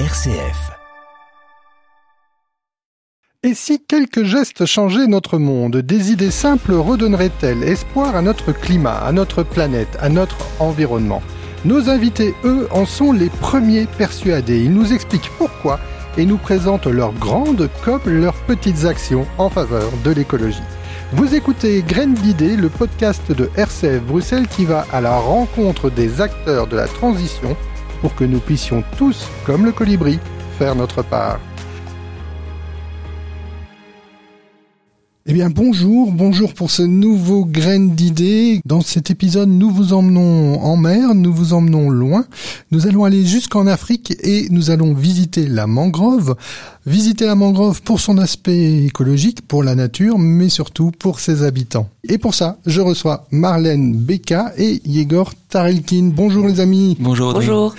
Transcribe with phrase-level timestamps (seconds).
[0.00, 0.72] RCF.
[3.44, 8.96] Et si quelques gestes changeaient notre monde, des idées simples redonneraient-elles espoir à notre climat,
[8.96, 11.22] à notre planète, à notre environnement?
[11.64, 14.64] Nos invités, eux, en sont les premiers persuadés.
[14.64, 15.78] Ils nous expliquent pourquoi
[16.18, 20.58] et nous présentent leurs grandes comme leurs petites actions en faveur de l'écologie.
[21.12, 26.20] Vous écoutez Graines d'idées, le podcast de RCF Bruxelles qui va à la rencontre des
[26.20, 27.56] acteurs de la transition
[28.04, 30.18] pour que nous puissions tous, comme le colibri,
[30.58, 31.40] faire notre part.
[35.26, 38.60] Eh bien bonjour, bonjour pour ce nouveau graine d'idées.
[38.66, 42.26] Dans cet épisode, nous vous emmenons en mer, nous vous emmenons loin.
[42.72, 46.36] Nous allons aller jusqu'en Afrique et nous allons visiter la mangrove.
[46.84, 51.88] Visiter la mangrove pour son aspect écologique, pour la nature, mais surtout pour ses habitants.
[52.06, 56.10] Et pour ça, je reçois Marlène Beka et Yegor Tarelkin.
[56.14, 56.98] Bonjour les amis.
[57.00, 57.32] Bonjour.
[57.32, 57.74] Bonjour.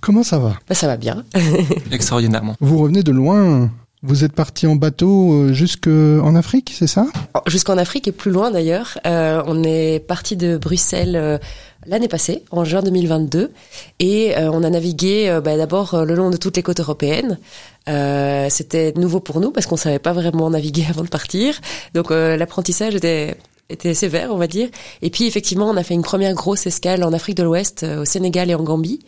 [0.00, 0.54] Comment ça va?
[0.66, 1.24] Bah, Ça va bien.
[1.92, 2.56] Extraordinairement.
[2.58, 3.70] Vous revenez de loin
[4.02, 7.06] vous êtes parti en bateau euh, jusqu'en Afrique, c'est ça?
[7.34, 8.98] Oh, Jusqu'en Afrique et plus loin d'ailleurs.
[9.06, 11.38] Euh, on est parti de Bruxelles euh,
[11.86, 13.52] l'année passée, en juin 2022,
[13.98, 17.38] et euh, on a navigué bah, d'abord le long de toutes les côtes européennes.
[17.86, 21.60] C'était nouveau pour nous parce qu'on savait pas vraiment naviguer avant de partir,
[21.94, 23.36] donc l'apprentissage était
[23.68, 24.68] était sévère, on va dire.
[25.00, 28.04] Et puis effectivement, on a fait une première grosse escale en Afrique de l'Ouest, au
[28.04, 29.00] Sénégal et en Gambie.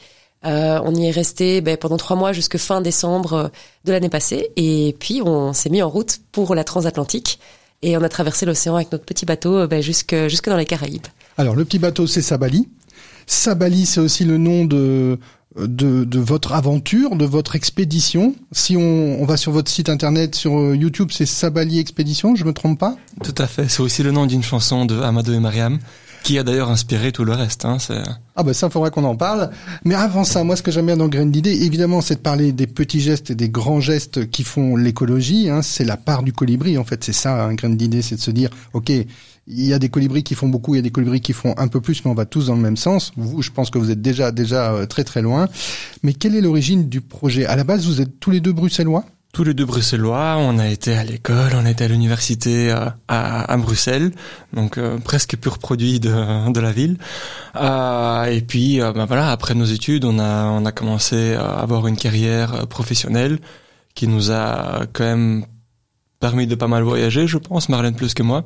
[0.44, 3.48] Euh, on y est resté ben, pendant trois mois jusque fin décembre euh,
[3.84, 4.50] de l'année passée.
[4.56, 7.38] Et puis, on s'est mis en route pour la transatlantique.
[7.82, 10.66] Et on a traversé l'océan avec notre petit bateau euh, ben, jusque, jusque dans les
[10.66, 11.06] Caraïbes.
[11.38, 12.68] Alors, le petit bateau, c'est Sabali.
[13.26, 15.18] Sabali, c'est aussi le nom de,
[15.56, 18.34] de, de, votre aventure, de votre expédition.
[18.50, 22.52] Si on, on, va sur votre site internet, sur YouTube, c'est Sabali Expédition, je me
[22.52, 22.96] trompe pas?
[23.22, 23.68] Tout à fait.
[23.68, 25.78] C'est aussi le nom d'une chanson de Amadou et Mariam
[26.22, 27.64] qui a d'ailleurs inspiré tout le reste.
[27.64, 27.78] Hein,
[28.36, 29.50] ah ben ça, il faudra qu'on en parle.
[29.84, 32.52] Mais avant ça, moi, ce que j'aime bien dans Grain d'idée, évidemment, c'est de parler
[32.52, 35.50] des petits gestes et des grands gestes qui font l'écologie.
[35.50, 37.04] Hein, c'est la part du colibri, en fait.
[37.04, 40.22] C'est ça, un grain d'idée, c'est de se dire, ok, il y a des colibris
[40.22, 42.14] qui font beaucoup, il y a des colibris qui font un peu plus, mais on
[42.14, 43.12] va tous dans le même sens.
[43.16, 45.48] Vous, je pense que vous êtes déjà déjà euh, très très loin.
[46.02, 47.46] Mais quelle est l'origine du projet?
[47.46, 49.04] À la base, vous êtes tous les deux bruxellois?
[49.32, 52.84] Tous les deux bruxellois, on a été à l'école, on a été à l'université euh,
[53.08, 54.12] à, à, Bruxelles,
[54.52, 56.98] donc euh, presque pur produit de, de la ville.
[57.56, 61.86] Euh, et puis, ben voilà, après nos études, on a on a commencé à avoir
[61.86, 63.38] une carrière professionnelle
[63.94, 65.46] qui nous a quand même
[66.20, 68.44] permis de pas mal voyager, je pense, Marlène plus que moi.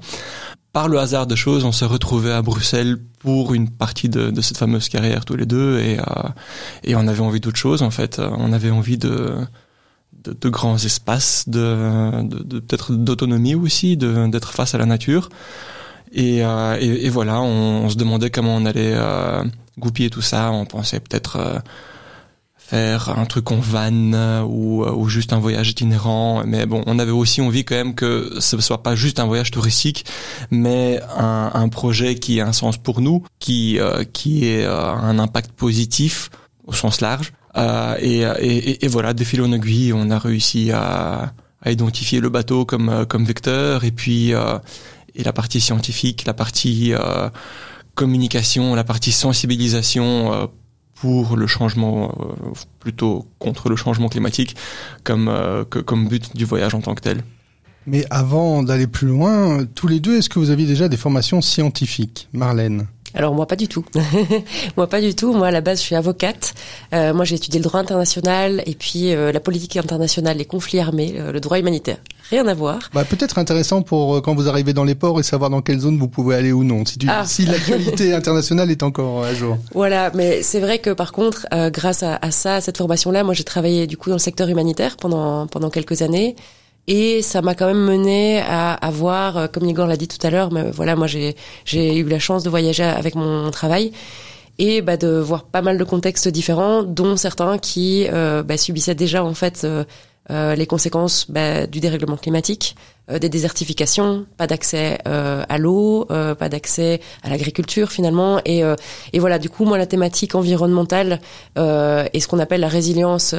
[0.73, 4.41] Par le hasard de choses, on s'est retrouvés à Bruxelles pour une partie de, de
[4.41, 5.99] cette fameuse carrière tous les deux, et
[6.85, 8.21] et on avait envie d'autre chose en fait.
[8.21, 9.35] On avait envie de
[10.29, 15.29] de, grands espaces, de, de, peut-être d'autonomie aussi, d'être face à la nature.
[16.13, 19.45] Et, euh, et, voilà, on, se demandait comment on allait euh,
[19.79, 20.51] goupiller tout ça.
[20.53, 21.59] On pensait peut-être euh,
[22.57, 26.43] faire un truc en van ou, ou juste un voyage itinérant.
[26.47, 29.51] Mais bon, on avait aussi envie quand même que ce soit pas juste un voyage
[29.51, 30.07] touristique,
[30.51, 33.79] mais un, un projet qui ait un sens pour nous, qui,
[34.13, 36.31] qui ait un impact positif
[36.67, 37.33] au sens large.
[37.57, 41.33] Euh, et, voilà, de fil en aiguille, on a réussi à,
[41.65, 44.59] identifier le bateau comme euh, vecteur et puis euh,
[45.17, 46.93] et la partie scientifique, la partie
[47.95, 50.51] communication, la partie sensibilisation
[50.95, 52.15] pour le changement,
[52.81, 54.57] plutôt contre le changement climatique,
[55.05, 55.33] comme
[55.71, 57.23] comme but du voyage en tant que tel.
[57.87, 61.41] Mais avant d'aller plus loin, tous les deux, est-ce que vous aviez déjà des formations
[61.41, 62.89] scientifiques, Marlène?
[63.17, 63.85] Alors moi pas du tout.
[64.77, 65.33] moi pas du tout.
[65.33, 66.55] Moi à la base je suis avocate.
[66.93, 70.79] Euh, moi j'ai étudié le droit international et puis euh, la politique internationale, les conflits
[70.79, 71.97] armés, euh, le droit humanitaire.
[72.31, 72.91] Rien à voir.
[72.93, 75.97] Bah, peut-être intéressant pour quand vous arrivez dans les ports et savoir dans quelle zone
[75.99, 76.85] vous pouvez aller ou non.
[76.85, 77.25] Si, ah.
[77.25, 79.57] si l'actualité internationale est encore à jour.
[79.73, 83.33] Voilà, mais c'est vrai que par contre, grâce à, à, ça, à cette formation-là, moi
[83.33, 86.37] j'ai travaillé du coup dans le secteur humanitaire pendant pendant quelques années.
[86.89, 90.31] Et ça m'a quand même mené à avoir, euh, comme Igor l'a dit tout à
[90.31, 93.93] l'heure, mais voilà, moi j'ai j'ai eu la chance de voyager avec mon travail
[94.59, 98.95] et bah, de voir pas mal de contextes différents, dont certains qui euh, bah, subissaient
[98.95, 99.85] déjà en fait euh,
[100.31, 102.77] euh les conséquences bah, du dérèglement climatique,
[103.09, 108.63] des désertifications, pas d'accès à l'eau, pas d'accès à l'agriculture finalement, et,
[109.13, 109.39] et voilà.
[109.39, 111.21] Du coup, moi, la thématique environnementale
[111.57, 113.33] et ce qu'on appelle la résilience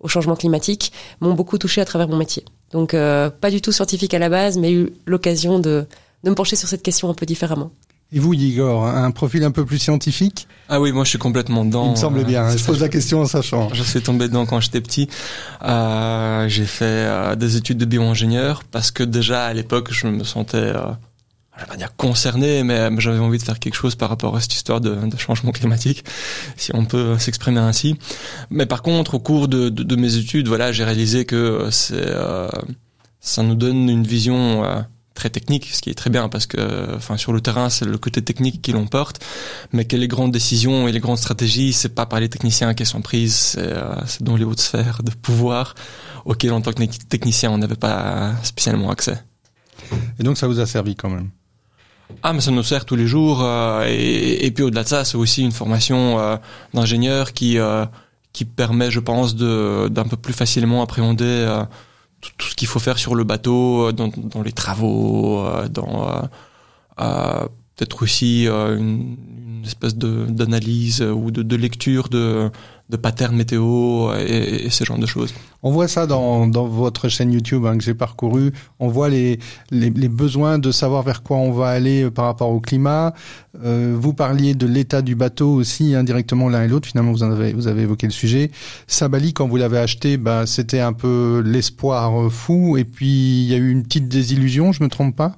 [0.00, 2.44] au changement climatique m'ont beaucoup touché à travers mon métier.
[2.74, 5.86] Donc euh, pas du tout scientifique à la base, mais eu l'occasion de,
[6.24, 7.70] de me pencher sur cette question un peu différemment.
[8.12, 10.46] Et vous, Igor, un profil un peu plus scientifique?
[10.68, 11.86] Ah oui, moi je suis complètement dedans.
[11.86, 12.44] Il me semble bien.
[12.44, 13.70] Euh, je pose la question en sachant.
[13.74, 15.08] Je suis tombé dedans quand j'étais petit.
[15.62, 20.24] Euh, j'ai fait euh, des études de bio-ingénieur parce que déjà à l'époque je me
[20.24, 20.72] sentais
[21.56, 24.40] je vais pas dire concerné, mais j'avais envie de faire quelque chose par rapport à
[24.40, 26.04] cette histoire de, changement climatique,
[26.56, 27.96] si on peut s'exprimer ainsi.
[28.50, 32.48] Mais par contre, au cours de, mes études, voilà, j'ai réalisé que c'est, euh,
[33.20, 34.80] ça nous donne une vision euh,
[35.14, 37.98] très technique, ce qui est très bien parce que, enfin, sur le terrain, c'est le
[37.98, 39.24] côté technique qui l'emporte,
[39.72, 42.86] mais que les grandes décisions et les grandes stratégies, c'est pas par les techniciens qu'elles
[42.86, 45.76] sont prises, c'est, euh, dans les hautes sphères de pouvoir
[46.24, 49.22] auxquelles, en tant que technicien, on n'avait pas spécialement accès.
[50.18, 51.30] Et donc, ça vous a servi quand même?
[52.22, 53.42] Ah, mais ça nous sert tous les jours.
[53.42, 56.36] Euh, et, puis au-delà de ça, c'est aussi une formation euh,
[56.72, 57.86] d'ingénieur qui euh,
[58.32, 61.46] qui permet, je pense, d'un peu plus facilement appréhender
[62.20, 64.10] tout, ce qu'il faut faire sur le bateau, dans,
[64.44, 66.28] les travaux, dans
[66.96, 69.16] peut-être aussi une,
[69.46, 72.50] une, espèce d'analyse ou de lecture de
[72.90, 75.32] de patterns météo et, et, ce genre de choses.
[75.62, 78.52] On voit ça dans, dans votre chaîne YouTube hein, que j'ai parcouru.
[78.78, 79.38] On voit les,
[79.70, 83.14] les, les, besoins de savoir vers quoi on va aller euh, par rapport au climat.
[83.64, 86.86] Euh, vous parliez de l'état du bateau aussi indirectement l'un et l'autre.
[86.86, 88.50] Finalement, vous en avez vous avez évoqué le sujet.
[88.86, 92.76] Sabali, quand vous l'avez acheté, bah, c'était un peu l'espoir fou.
[92.76, 94.72] Et puis il y a eu une petite désillusion.
[94.72, 95.36] Je me trompe pas?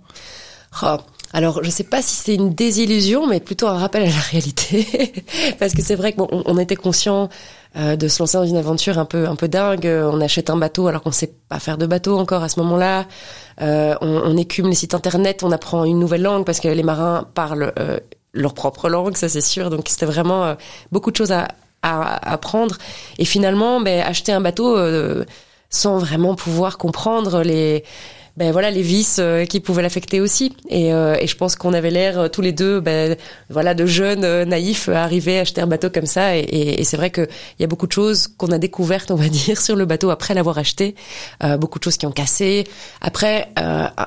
[0.83, 0.97] Oh.
[1.37, 4.21] Alors, je ne sais pas si c'est une désillusion, mais plutôt un rappel à la
[4.31, 5.13] réalité,
[5.59, 7.29] parce que c'est vrai qu'on on était conscient
[7.77, 9.85] euh, de se lancer dans une aventure un peu un peu dingue.
[9.87, 13.05] On achète un bateau alors qu'on sait pas faire de bateau encore à ce moment-là.
[13.61, 17.29] Euh, on, écume les sites internet, on apprend une nouvelle langue parce que les marins
[17.35, 18.01] parlent euh,
[18.33, 19.69] leur propre langue, ça c'est sûr.
[19.69, 20.55] Donc c'était vraiment euh,
[20.91, 21.49] beaucoup de choses à,
[21.83, 22.79] à, apprendre.
[23.19, 24.79] Et finalement, ben, acheter un bateau
[25.69, 27.85] sans vraiment pouvoir comprendre les
[28.37, 30.55] ben voilà les vices euh, qui pouvaient l'affecter aussi.
[30.69, 33.17] Et, euh, et, je pense qu'on avait l'air euh, tous les deux, ben
[33.49, 36.37] voilà, de jeunes naïfs arriver à acheter un bateau comme ça.
[36.37, 37.29] Et, et, et c'est vrai qu'il
[37.59, 40.35] y a beaucoup de choses qu'on a découvertes, on va dire, sur le bateau après
[40.35, 40.95] l'avoir acheté.
[41.59, 42.65] beaucoup de choses qui ont cassé.
[43.01, 43.49] Après,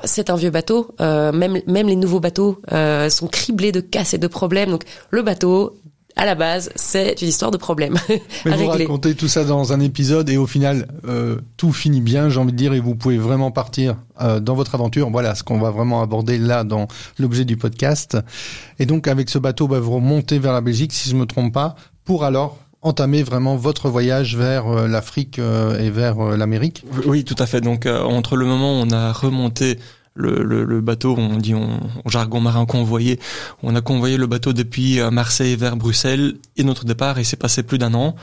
[0.04, 0.94] c'est un vieux bateau.
[0.98, 2.60] même même les nouveaux bateaux
[3.08, 4.70] sont criblés de casses et de problèmes.
[4.70, 5.80] Donc le bateau
[6.16, 7.96] à la base, c'est une histoire de problème
[8.44, 12.28] Mais vous racontez tout ça dans un épisode et au final, euh, tout finit bien,
[12.28, 15.10] j'ai envie de dire, et vous pouvez vraiment partir euh, dans votre aventure.
[15.10, 18.18] Voilà ce qu'on va vraiment aborder là dans l'objet du podcast.
[18.78, 21.52] Et donc, avec ce bateau, bah, vous remontez vers la Belgique, si je me trompe
[21.52, 21.74] pas,
[22.04, 26.84] pour alors entamer vraiment votre voyage vers euh, l'Afrique euh, et vers euh, l'Amérique.
[27.06, 27.60] Oui, tout à fait.
[27.60, 29.78] Donc, entre le moment où on a remonté
[30.14, 33.20] le, le, le, bateau, on dit en jargon marin convoyé.
[33.62, 37.36] On a convoyé le bateau depuis euh, Marseille vers Bruxelles et notre départ, il s'est
[37.36, 38.16] passé plus d'un an.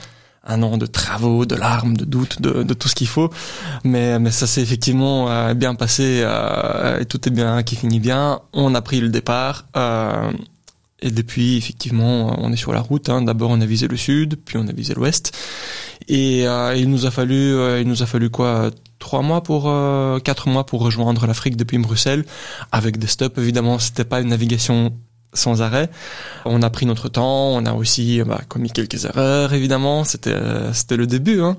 [0.44, 3.30] Un an de travaux, de larmes, de doutes, de, de tout ce qu'il faut.
[3.84, 8.00] Mais, mais ça s'est effectivement euh, bien passé euh, et tout est bien qui finit
[8.00, 8.40] bien.
[8.52, 9.66] On a pris le départ.
[9.76, 10.30] Euh,
[11.00, 13.08] et depuis, effectivement, on est sur la route.
[13.08, 13.22] Hein.
[13.22, 15.36] D'abord, on a visé le sud, puis on a visé l'ouest.
[16.08, 19.64] Et euh, il nous a fallu, euh, il nous a fallu quoi, trois mois pour,
[19.66, 22.24] euh, quatre mois pour rejoindre l'Afrique depuis Bruxelles,
[22.72, 23.38] avec des stops.
[23.38, 24.92] Évidemment, c'était pas une navigation
[25.34, 25.90] sans arrêt.
[26.46, 30.04] On a pris notre temps, on a aussi bah, commis quelques erreurs, évidemment.
[30.04, 30.36] C'était,
[30.72, 31.42] c'était le début.
[31.42, 31.56] Hein.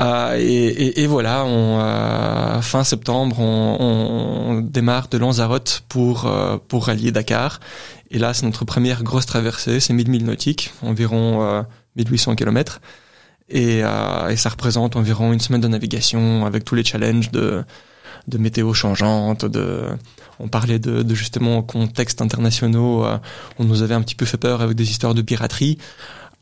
[0.00, 6.26] Euh, et, et, et, voilà, on, euh, fin septembre, on, on, démarre de Lanzarote pour
[6.26, 7.58] euh, pour rallier Dakar.
[8.10, 11.64] Et là, c'est notre première grosse traversée, c'est 1000 milles nautiques, environ
[11.96, 12.80] 1800 km.
[13.50, 17.64] Et, et, ça représente environ une semaine de navigation avec tous les challenges de
[18.26, 19.84] de météo changeante, de
[20.38, 23.06] on parlait de, de justement contextes internationaux,
[23.58, 25.78] on nous avait un petit peu fait peur avec des histoires de piraterie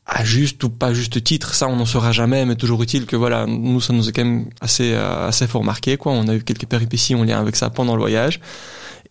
[0.06, 3.16] à juste ou pas juste titre, ça on n'en saura jamais, mais toujours utile que
[3.16, 6.12] voilà, nous ça nous a quand même assez euh, assez fort marqué quoi.
[6.12, 8.40] On a eu quelques péripéties en lien avec ça pendant le voyage.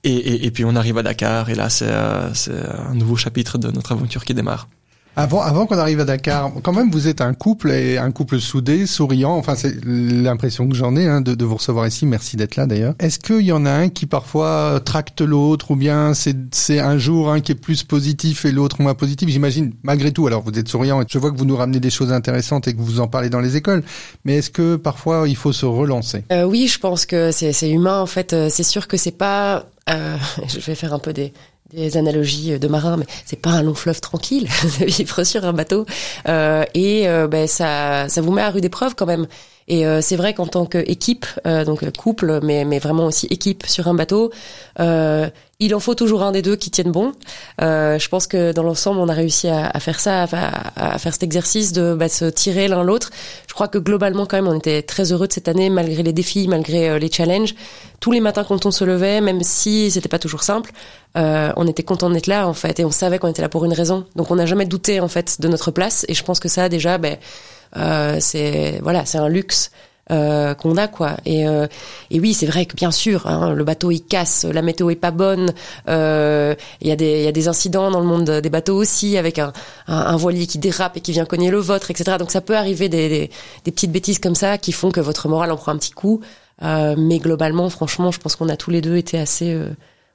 [0.04, 2.32] Et, et, et puis on arrive à Dakar et là c'est euh,
[2.90, 4.70] un nouveau chapitre de notre aventure qui démarre.
[5.18, 8.40] Avant, avant qu'on arrive à Dakar, quand même, vous êtes un couple et un couple
[8.40, 9.36] soudé, souriant.
[9.38, 12.06] Enfin, c'est l'impression que j'en ai hein, de, de, vous recevoir ici.
[12.06, 12.96] Merci d'être là, d'ailleurs.
[13.00, 17.32] Est-ce qu'il y en a un qui parfois tracte l'autre, ou bien c'est un jour
[17.32, 19.30] un qui est plus positif et l'autre moins positif?
[19.30, 20.28] J'imagine, malgré tout.
[20.28, 22.74] Alors, vous êtes souriant et je vois que vous nous ramenez des choses intéressantes et
[22.74, 23.84] que vous en parlez dans les écoles.
[24.26, 26.26] Mais est-ce que parfois il faut se relancer?
[26.32, 28.02] Euh, Oui, je pense que c'est humain.
[28.02, 29.66] En fait, euh, c'est sûr que c'est pas.
[29.90, 30.18] Euh,
[30.48, 31.32] je vais faire un peu des
[31.74, 34.48] des analogies de marin, mais c'est pas un long fleuve tranquille
[34.80, 35.86] de vivre sur un bateau.
[36.28, 39.28] Euh, et euh, ben, ça, ça vous met à rude épreuve quand même.
[39.68, 43.66] Et euh, c'est vrai qu'en tant qu'équipe, euh, donc couple, mais, mais vraiment aussi équipe
[43.66, 44.32] sur un bateau,
[44.80, 45.28] euh,
[45.60, 47.14] il en faut toujours un des deux qui tienne bon.
[47.62, 50.98] Euh, je pense que dans l'ensemble, on a réussi à, à faire ça, à, à,
[50.98, 53.10] faire cet exercice de bah, se tirer l'un l'autre.
[53.48, 56.12] Je crois que globalement, quand même, on était très heureux de cette année, malgré les
[56.12, 57.56] défis, malgré euh, les challenges.
[58.02, 60.72] Tous les matins, quand on se levait, même si c'était pas toujours simple,
[61.18, 63.64] euh, on était content d'être là, en fait, et on savait qu'on était là pour
[63.64, 64.06] une raison.
[64.18, 66.06] Donc, on n'a jamais douté, en fait, de notre place.
[66.10, 67.16] Et je pense que ça, déjà, ben,
[68.20, 69.72] c'est voilà, c'est un luxe
[70.12, 71.18] euh, qu'on a quoi.
[71.26, 71.66] Et, euh,
[72.12, 74.96] et oui, c'est vrai que bien sûr, hein, le bateau il casse, la météo est
[74.96, 75.52] pas bonne.
[75.90, 79.18] Euh, Il y a des y a des incidents dans le monde des bateaux aussi,
[79.18, 79.52] avec un,
[79.88, 82.18] un, voilier qui dérape et qui vient cogner le vôtre, etc.
[82.20, 83.32] Donc ça peut arriver des, des,
[83.64, 86.22] des petites bêtises comme ça qui font que votre morale en prend un petit coup.
[86.62, 89.58] mais globalement, franchement, je pense qu'on a tous les deux été assez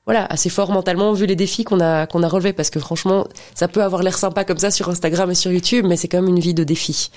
[0.06, 3.26] voilà, assez fort mentalement vu les défis qu'on a qu'on a relevés parce que franchement,
[3.56, 6.22] ça peut avoir l'air sympa comme ça sur Instagram et sur YouTube, mais c'est quand
[6.22, 7.10] même une vie de défis.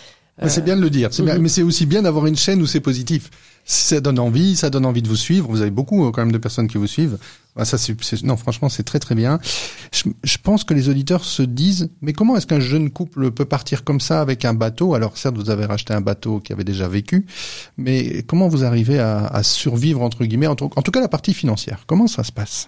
[0.47, 1.09] C'est bien de le dire.
[1.09, 1.41] Bien, mhm.
[1.41, 3.29] Mais c'est aussi bien d'avoir une chaîne où c'est positif.
[3.65, 5.47] Ça donne envie, ça donne envie de vous suivre.
[5.47, 7.17] Vous avez beaucoup euh, quand même de personnes qui vous suivent.
[7.55, 7.77] Bah, ça,
[8.23, 9.39] non, franchement, c'est très très bien.
[9.91, 13.45] Je, je, pense que les auditeurs se disent, mais comment est-ce qu'un jeune couple peut
[13.45, 14.95] partir comme ça avec un bateau?
[14.95, 17.25] Alors certes, vous avez racheté un bateau qui avait déjà vécu,
[17.77, 21.83] mais comment vous arrivez à, à survivre entre guillemets, en tout cas la partie financière?
[21.85, 22.67] Comment ça se passe?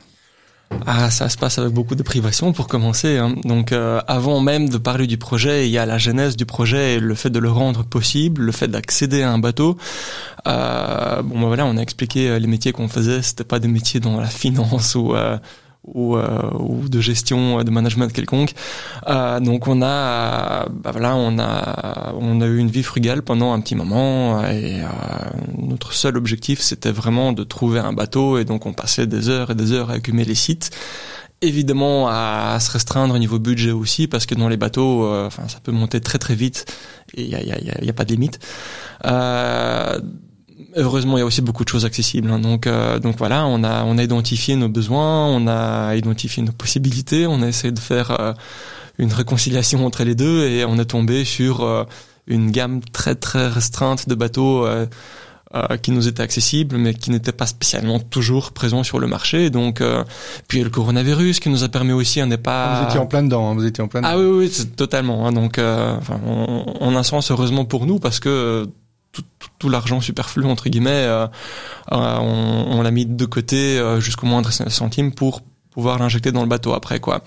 [0.85, 3.17] Ah, ça se passe avec beaucoup de privation pour commencer.
[3.17, 3.35] Hein.
[3.43, 6.95] Donc, euh, avant même de parler du projet, il y a la genèse du projet
[6.95, 9.77] et le fait de le rendre possible, le fait d'accéder à un bateau.
[10.47, 13.21] Euh, bon, ben voilà, on a expliqué euh, les métiers qu'on faisait.
[13.21, 15.37] C'était pas des métiers dans la finance ou euh,
[15.87, 18.53] ou, euh, ou de gestion, de management quelconque.
[19.07, 23.53] Euh, donc on a, bah voilà, on a, on a eu une vie frugale pendant
[23.53, 24.87] un petit moment et euh,
[25.57, 29.51] notre seul objectif c'était vraiment de trouver un bateau et donc on passait des heures
[29.51, 30.71] et des heures à accumuler les sites
[31.41, 35.47] évidemment à, se restreindre au niveau budget aussi parce que dans les bateaux euh, enfin
[35.47, 36.65] ça peut monter très très vite
[37.13, 38.39] et il y a, y, a, y a, pas de limite
[39.05, 39.99] euh,
[40.75, 42.29] heureusement, il y a aussi beaucoup de choses accessibles.
[42.29, 42.39] Hein.
[42.39, 46.51] Donc, euh, donc voilà, on a, on a identifié nos besoins, on a identifié nos
[46.51, 48.33] possibilités, on a essayé de faire euh,
[48.97, 51.83] une réconciliation entre les deux et on est tombé sur euh,
[52.27, 54.67] une gamme très très restreinte de bateaux
[55.83, 59.49] qui nous étaient accessibles, mais qui n'étaient pas spécialement toujours présents sur le marché.
[59.49, 59.81] Donc,
[60.49, 62.81] puis le coronavirus qui nous a permis aussi, on n'est pas.
[62.81, 64.01] Vous étiez en plein dedans, hein, vous étiez en plein.
[64.03, 65.27] Ah oui, oui, totalement.
[65.27, 65.31] Hein.
[65.31, 68.67] Donc, enfin, on, on, a un sens heureusement pour nous parce que
[69.69, 71.27] l'argent superflu entre guillemets, euh,
[71.91, 75.41] euh, on, l'a mis de côté euh, jusqu'au moindre centime pour
[75.71, 77.21] pouvoir l'injecter dans le bateau après quoi.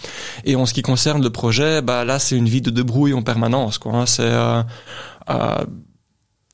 [0.44, 3.22] Et en ce qui concerne le projet, bah là c'est une vie de débrouille en
[3.22, 3.94] permanence quoi.
[3.94, 4.06] Hein.
[4.06, 4.32] C'est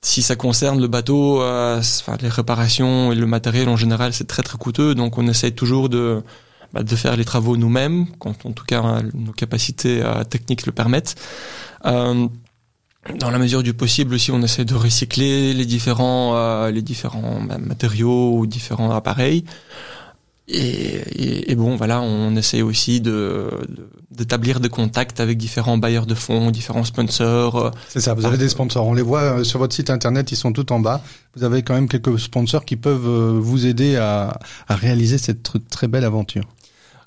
[0.02, 4.42] si ça concerne le bateau, enfin, les réparations et le matériel en général c'est très
[4.42, 6.22] très coûteux, donc on essaye toujours de
[6.74, 11.14] bah, de faire les travaux nous-mêmes quand en tout cas nos capacités techniques le permettent.
[13.18, 17.42] Dans la mesure du possible aussi, on essaie de recycler les différents, euh, les différents
[17.42, 19.44] bah, matériaux ou différents appareils.
[20.46, 23.48] Et, et, et, bon, voilà, on essaie aussi de
[24.10, 27.72] d'établir des contacts avec différents bailleurs de fonds, différents sponsors.
[27.88, 28.86] C'est ça, vous avez des sponsors.
[28.86, 31.02] On les voit euh, sur votre site internet, ils sont tout en bas.
[31.34, 35.50] Vous avez quand même quelques sponsors qui peuvent euh, vous aider à, à réaliser cette
[35.70, 36.44] très belle aventure.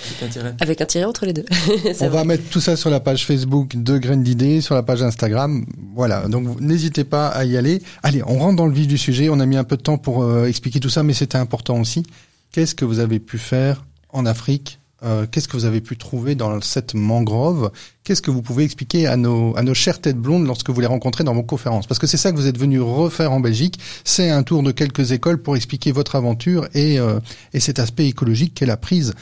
[0.59, 1.45] avec un tiret entre les deux.
[2.01, 5.01] on va mettre tout ça sur la page Facebook de Graines d'idées, sur la page
[5.03, 5.65] Instagram.
[5.93, 7.81] Voilà, donc n'hésitez pas à y aller.
[8.03, 9.29] Allez, on rentre dans le vif du sujet.
[9.29, 11.79] On a mis un peu de temps pour euh, expliquer tout ça, mais c'était important
[11.79, 12.03] aussi.
[12.51, 16.35] Qu'est-ce que vous avez pu faire en Afrique euh, qu'est-ce que vous avez pu trouver
[16.35, 17.71] dans cette mangrove?
[18.03, 20.87] Qu'est-ce que vous pouvez expliquer à nos, à nos chères têtes blondes lorsque vous les
[20.87, 21.87] rencontrez dans vos conférences?
[21.87, 23.79] Parce que c'est ça que vous êtes venu refaire en Belgique.
[24.03, 27.19] C'est un tour de quelques écoles pour expliquer votre aventure et, euh,
[27.53, 29.13] et cet aspect écologique qu'est la prise.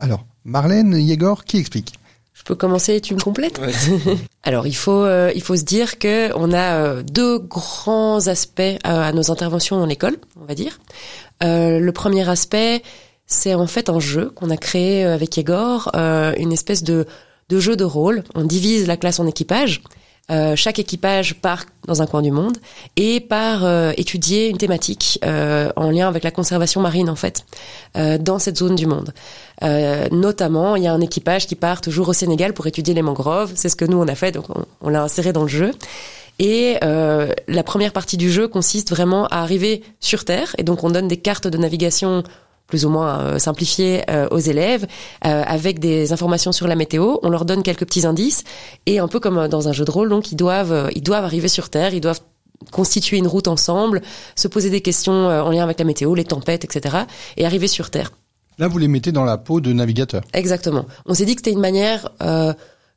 [0.00, 1.92] Alors, Marlène, Yegor, qui explique?
[2.32, 3.60] Je peux commencer, tu me complètes?
[4.42, 9.12] Alors il faut euh, il faut se dire que on a deux grands aspects à
[9.12, 10.78] nos interventions dans l'école, on va dire.
[11.40, 12.82] le premier aspect,
[13.26, 17.06] c'est en fait un jeu qu'on a créé euh, avec Igor, euh, une espèce de,
[17.48, 18.24] de jeu de rôle.
[18.34, 19.82] On divise la classe en équipages.
[20.28, 22.58] Euh, chaque équipage part dans un coin du monde
[22.96, 27.44] et part euh, étudier une thématique euh, en lien avec la conservation marine en fait
[27.94, 29.14] dans cette zone du monde.
[30.10, 33.52] notamment, il y a un équipage qui part toujours au Sénégal pour étudier les mangroves.
[33.54, 35.70] C'est ce que nous on a fait, donc on, on l'a inséré dans le jeu.
[36.38, 40.90] Et la première partie du jeu consiste vraiment à arriver sur Terre et donc on
[40.90, 42.22] donne des cartes de navigation
[42.66, 44.86] plus ou moins euh, simplifié euh, aux élèves
[45.24, 47.16] euh, avec des informations sur la météo.
[47.22, 48.44] On leur donne quelques petits indices
[48.86, 51.48] et un peu comme dans un jeu de rôle, donc ils doivent ils doivent arriver
[51.48, 52.20] sur Terre, ils doivent
[52.72, 54.02] constituer une route ensemble,
[54.34, 56.96] se poser des questions en lien avec la météo, les tempêtes, etc.
[57.36, 58.12] et arriver sur Terre.
[58.58, 60.22] Là, vous les mettez dans la peau de navigateur.
[60.32, 60.86] Exactement.
[61.04, 62.10] On s'est dit que c'était une manière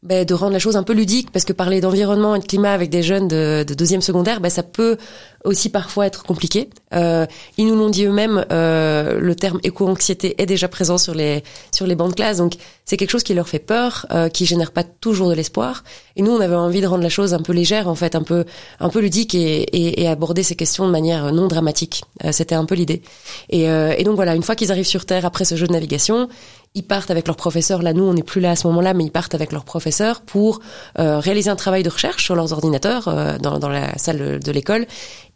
[0.03, 2.73] ben, de rendre la chose un peu ludique parce que parler d'environnement et de climat
[2.73, 4.97] avec des jeunes de, de deuxième secondaire, ben, ça peut
[5.45, 6.69] aussi parfois être compliqué.
[6.93, 7.25] Euh,
[7.57, 11.87] ils nous l'ont dit eux-mêmes, euh, le terme éco-anxiété est déjà présent sur les sur
[11.87, 12.53] les bancs de classe, donc
[12.85, 15.83] c'est quelque chose qui leur fait peur, euh, qui génère pas toujours de l'espoir.
[16.15, 18.23] Et nous, on avait envie de rendre la chose un peu légère, en fait, un
[18.23, 18.45] peu
[18.79, 22.03] un peu ludique et, et, et aborder ces questions de manière non dramatique.
[22.25, 23.01] Euh, C'était un peu l'idée.
[23.49, 25.73] Et, euh, et donc voilà, une fois qu'ils arrivent sur Terre après ce jeu de
[25.73, 26.27] navigation,
[26.75, 27.81] ils partent avec leur professeur.
[27.81, 30.21] Là, nous, on n'est plus là à ce moment-là, mais ils partent avec leur professeur
[30.21, 30.59] pour
[30.99, 34.51] euh, réaliser un travail de recherche sur leurs ordinateurs euh, dans, dans, la salle de
[34.51, 34.85] l'école.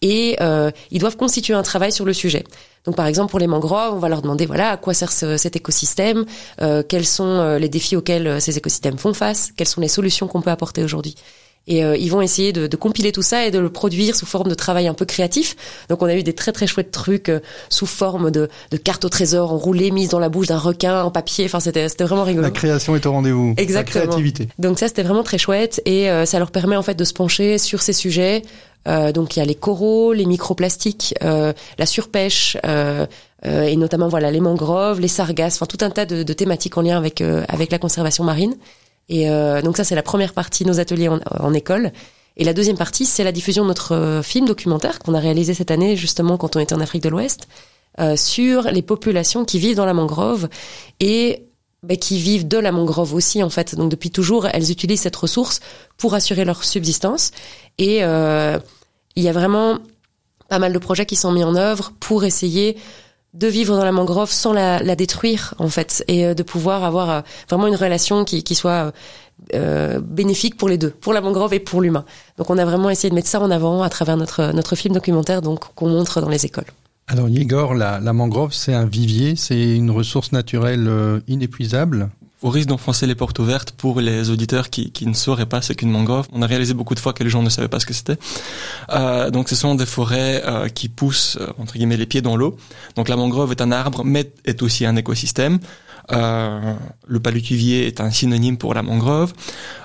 [0.01, 2.43] Et euh, ils doivent constituer un travail sur le sujet.
[2.85, 5.37] Donc, par exemple, pour les mangroves, on va leur demander voilà à quoi sert ce,
[5.37, 6.25] cet écosystème,
[6.61, 10.27] euh, quels sont euh, les défis auxquels ces écosystèmes font face, quelles sont les solutions
[10.27, 11.15] qu'on peut apporter aujourd'hui.
[11.65, 14.25] Et euh, ils vont essayer de, de, compiler tout ça et de le produire sous
[14.25, 15.55] forme de travail un peu créatif.
[15.87, 17.39] Donc on a eu des très très chouettes trucs euh,
[17.69, 21.11] sous forme de, de cartes au trésor enroulées, mises dans la bouche d'un requin en
[21.11, 21.45] papier.
[21.45, 22.43] Enfin c'était c'était vraiment rigolo.
[22.43, 23.53] La création est au rendez-vous.
[23.55, 24.01] Exactement.
[24.03, 24.49] La créativité.
[24.59, 27.13] Donc ça c'était vraiment très chouette et euh, ça leur permet en fait de se
[27.13, 28.41] pencher sur ces sujets.
[28.85, 32.57] Euh, donc il y a les coraux, les microplastiques, la surpêche.
[33.45, 36.81] et notamment voilà les mangroves, les sargasses, enfin tout un tas de, de thématiques en
[36.81, 38.55] lien avec avec la conservation marine.
[39.09, 41.91] Et euh, donc ça, c'est la première partie, nos ateliers en, en, école.
[42.37, 45.53] Et la deuxième partie, c'est la diffusion de notre euh, film documentaire qu'on a réalisé
[45.53, 47.47] cette année, justement, quand on était en Afrique de l'Ouest,
[47.99, 50.49] euh, sur les populations qui vivent dans la mangrove
[50.99, 51.43] et
[51.83, 53.75] bah, qui vivent de la mangrove aussi, en fait.
[53.75, 55.59] Donc depuis toujours, elles utilisent cette ressource
[55.97, 57.31] pour assurer leur subsistance.
[57.77, 58.57] Et euh,
[59.15, 59.77] il y a vraiment
[60.49, 62.77] pas mal de projets qui sont mis en œuvre pour essayer
[63.33, 66.83] de vivre dans la mangrove sans la, la détruire en fait et euh, de pouvoir
[66.83, 68.93] avoir euh, vraiment une relation qui, qui soit
[69.53, 72.05] euh, bénéfique pour les deux, pour la mangrove et pour l'humain.
[72.37, 74.93] Donc on a vraiment essayé de mettre ça en avant à travers notre notre film
[74.93, 76.67] documentaire donc qu'on montre dans les écoles.
[77.07, 80.89] Alors Igor, la, la mangrove c'est un vivier, c'est une ressource naturelle
[81.27, 82.09] inépuisable
[82.43, 85.89] au risque d'enfoncer les portes ouvertes pour les auditeurs qui, ne sauraient pas ce qu'une
[85.89, 86.27] mangrove.
[86.33, 88.17] On a réalisé beaucoup de fois que les gens ne savaient pas ce que c'était.
[88.89, 92.35] Euh, donc ce sont des forêts euh, qui poussent, euh, entre guillemets, les pieds dans
[92.35, 92.57] l'eau.
[92.95, 95.59] Donc la mangrove est un arbre, mais est aussi un écosystème.
[96.11, 96.73] Euh,
[97.07, 99.33] le palutuvier est un synonyme pour la mangrove.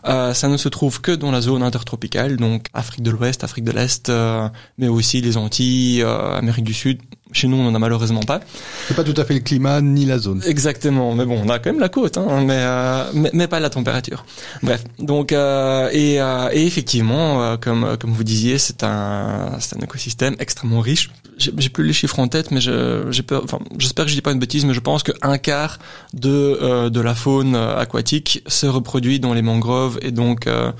[0.04, 3.72] Ça ne se trouve que dans la zone intertropicale, donc Afrique de l'Ouest, Afrique de
[3.72, 4.48] l'Est, euh,
[4.78, 7.00] mais aussi les Antilles, Amérique du Sud.
[7.32, 8.40] Chez nous, on n'en a malheureusement pas.
[8.86, 10.42] C'est pas tout à fait le climat ni la zone.
[10.46, 12.64] Exactement, mais bon, on a quand même la côte, hein, mais,
[13.12, 14.24] mais, mais pas la température.
[14.62, 20.80] Bref, donc et, et effectivement, comme comme vous disiez, c'est un c'est un écosystème extrêmement
[20.80, 21.10] riche.
[21.38, 23.42] J'ai plus les chiffres en tête, mais j'ai peur.
[23.44, 25.78] Enfin, j'espère que je dis pas une bêtise, mais je pense qu'un quart
[26.12, 30.72] de euh, de la faune aquatique se reproduit dans les mangroves et donc euh,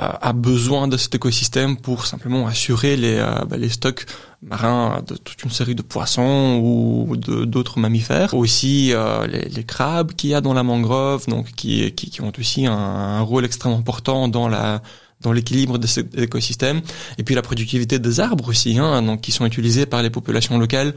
[0.00, 4.06] a besoin de cet écosystème pour simplement assurer les euh, bah, les stocks
[4.42, 8.32] marins de toute une série de poissons ou d'autres mammifères.
[8.32, 12.22] Aussi euh, les, les, crabes qu'il y a dans la mangrove donc qui qui, qui
[12.22, 14.82] ont aussi un, un, rôle extrêmement important dans la
[15.20, 16.80] dans l'équilibre de cet écosystème.
[17.18, 20.56] Et puis la productivité des arbres aussi hein, donc qui sont utilisés par les populations
[20.56, 20.94] locales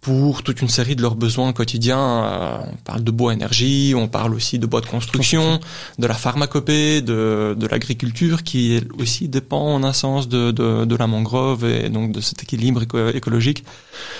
[0.00, 1.98] pour toute une série de leurs besoins quotidiens.
[1.98, 5.58] Euh, on parle de bois énergie, on parle aussi de bois de construction,
[5.98, 10.96] de la pharmacopée, de, de l'agriculture qui aussi dépend en un sens de, de, de,
[10.96, 12.82] la mangrove et donc de cet équilibre
[13.14, 13.64] écologique.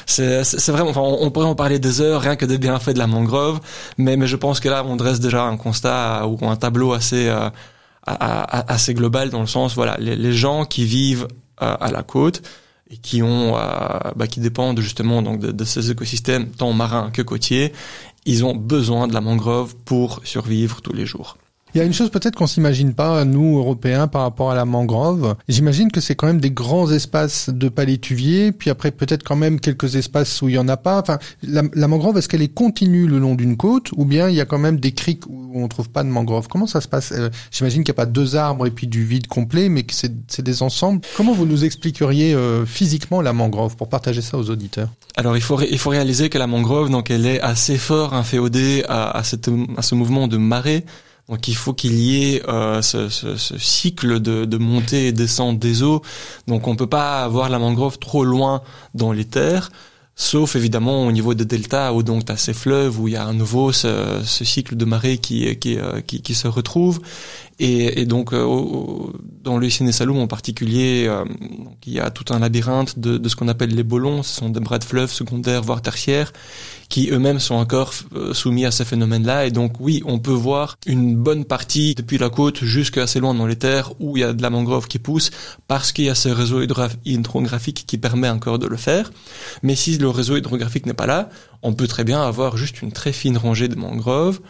[0.07, 2.99] C'est, c'est vraiment, enfin, on, pourrait en parler des heures rien que des bienfaits de
[2.99, 3.61] la mangrove,
[3.97, 7.29] mais, mais je pense que là on dresse déjà un constat ou un tableau assez
[7.29, 7.49] euh,
[8.07, 11.27] assez global dans le sens voilà les, les gens qui vivent
[11.61, 12.43] euh, à la côte
[12.91, 17.73] et qui ont euh, bah, qui dépendent justement de, ces écosystèmes tant marins que côtiers,
[18.25, 21.37] ils ont besoin de la mangrove pour survivre tous les jours.
[21.77, 24.65] Il y a une chose peut-être qu'on s'imagine pas, nous, Européens, par rapport à la
[24.65, 25.37] mangrove.
[25.47, 29.61] J'imagine que c'est quand même des grands espaces de palétuviers, puis après peut-être quand même
[29.61, 30.99] quelques espaces où il y en a pas.
[31.03, 34.41] Enfin, la, mangrove, est-ce qu'elle est continue le long d'une côte, ou bien il y
[34.41, 36.49] a quand même des criques où on trouve pas de mangrove?
[36.49, 37.13] Comment ça se passe?
[37.13, 39.93] Euh, J'imagine qu'il n'y a pas deux arbres et puis du vide complet, mais que
[39.93, 41.03] c'est des ensembles.
[41.19, 44.89] Comment vous nous expliqueriez euh, physiquement la mangrove pour partager ça aux auditeurs?
[45.17, 48.83] Alors il faut il faut réaliser que la mangrove, donc elle est assez fort inféodée
[48.89, 50.87] à, à, à ce mouvement de marée.
[51.29, 53.09] Donc il faut qu'il y ait euh, ce,
[53.59, 56.03] cycle de, montée et descente des eaux.
[56.47, 58.63] Donc on peut pas avoir la mangrove trop loin
[58.95, 59.71] dans les terres,
[60.15, 63.17] sauf évidemment au niveau des deltas où donc tu as ces fleuves où il y
[63.17, 66.01] a à nouveau ce, cycle de marée qui, euh,
[66.33, 67.01] se retrouve.
[67.59, 68.45] Et, et, donc, euh,
[69.43, 73.17] dans le Sine Saloum en particulier, euh, donc, il y a tout un labyrinthe de,
[73.17, 74.23] de ce qu'on appelle les bolons.
[74.23, 76.33] Ce sont des bras de fleuves secondaires, voire tertiaires,
[76.91, 79.47] qui eux-mêmes sont encore euh, soumis à ces phénomènes-là.
[79.47, 83.33] Et donc, oui, on peut voir une bonne partie depuis la côte jusqu'à assez loin
[83.33, 85.31] dans les terres où il y a de la mangrove qui pousse,
[85.67, 89.11] parce qu'il y a ce réseau hydrographique qui permet encore de le faire.
[89.63, 91.31] Mais si le réseau hydrographique n'est pas là,
[91.63, 94.41] on peut très bien avoir juste une très fine rangée de mangroves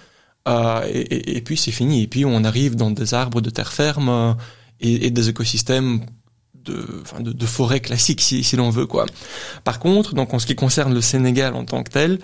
[0.47, 2.03] Euh, et, et, puis c'est fini.
[2.03, 4.33] Et puis on arrive dans des arbres de terre ferme euh,
[4.81, 6.07] et, et, des écosystèmes
[6.65, 9.07] de, enfin de, de forêt classique si, si l'on veut quoi.
[9.65, 12.19] Par contre, donc en ce qui concerne le Sénégal en tant que tel,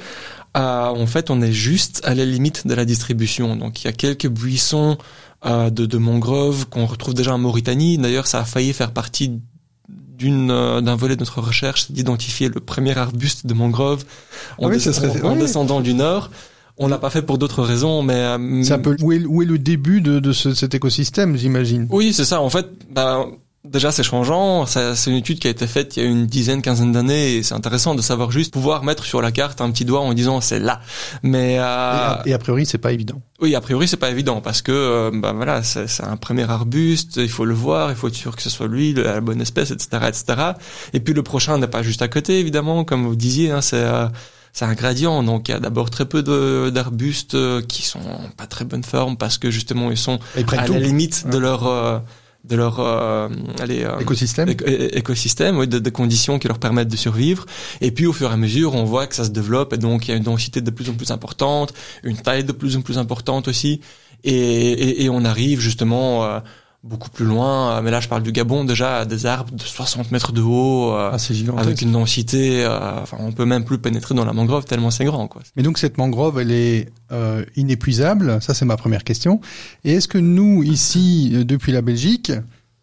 [0.56, 3.56] euh, en fait on est juste à la limite de la distribution.
[3.56, 4.98] Donc il y a quelques buissons
[5.44, 7.98] euh, de, de mangroves qu'on retrouve déjà en Mauritanie.
[7.98, 9.40] D'ailleurs ça a failli faire partie
[10.18, 14.04] d'un volet de notre recherche, c'est d'identifier le premier arbuste de mangrove
[14.58, 15.40] en, Ah oui, ça serait- en oui.
[15.40, 16.30] descendant du nord.
[16.78, 19.42] On l'a pas fait pour d'autres raisons, mais euh, C'est un peu où est, où
[19.42, 21.86] est le début de, de ce- cet écosystème, j'imagine.
[21.90, 22.40] Oui, c'est ça.
[22.40, 23.26] En fait, bah,
[23.64, 24.64] déjà c'est changeant.
[24.66, 27.42] C'est une étude qui a été faite il y a une dizaine, quinzaine d'années, et
[27.42, 30.40] c'est intéressant de savoir juste pouvoir mettre sur la carte un petit doigt en disant
[30.40, 30.80] c'est là.
[31.22, 33.20] Mais Et, euh, a, et a priori, c'est pas évident.
[33.42, 37.16] oui, a priori c'est pas évident parce que euh, bah voilà, c'est un premier arbuste,
[37.18, 39.70] il faut le voir, il faut être sûr que ce soit lui, la bonne espèce,
[39.70, 40.24] etc., etc.
[40.94, 43.76] Et puis le prochain n'est pas juste à côté, évidemment, comme vous disiez, hein, c'est
[43.76, 44.06] euh,
[44.52, 46.22] c'est un gradient, donc il y a d'abord très peu
[46.70, 48.00] d'arbustes euh, qui sont
[48.36, 50.74] pas très bonne forme parce que justement ils sont Ils à tout.
[50.74, 51.98] la limite de leur euh,
[52.44, 53.28] de leur euh,
[53.60, 54.48] allez, euh, Écosystème.
[54.48, 57.46] écosystème, oui, de, de conditions qui leur permettent de survivre.
[57.80, 60.08] Et puis au fur et à mesure, on voit que ça se développe et donc
[60.08, 62.82] il y a une densité de plus en plus importante, une taille de plus en
[62.82, 63.80] plus importante aussi.
[64.24, 66.40] Et, et, et on arrive justement euh,
[66.84, 67.80] beaucoup plus loin.
[67.82, 70.92] Mais là, je parle du Gabon déjà, des arbres de 60 mètres de haut.
[70.92, 71.18] euh, Ah,
[71.60, 75.04] avec une densité, euh, enfin, on peut même plus pénétrer dans la mangrove tellement c'est
[75.04, 75.42] grand, quoi.
[75.56, 78.42] Mais donc cette mangrove, elle est euh, inépuisable?
[78.42, 79.40] Ça, c'est ma première question.
[79.84, 82.32] Et est-ce que nous, ici, euh, depuis la Belgique,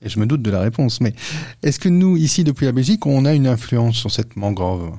[0.01, 1.13] et je me doute de la réponse, mais
[1.61, 4.91] est-ce que nous, ici, depuis la Belgique, on a une influence sur cette mangrove?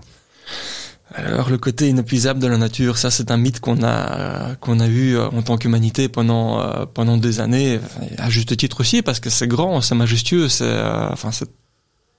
[1.12, 4.86] Alors le côté inépuisable de la nature, ça c'est un mythe qu'on a qu'on a
[4.86, 7.80] eu euh, en tant qu'humanité pendant euh, pendant des années,
[8.18, 11.50] à juste titre aussi parce que c'est grand, c'est majestueux, c'est euh, enfin c'est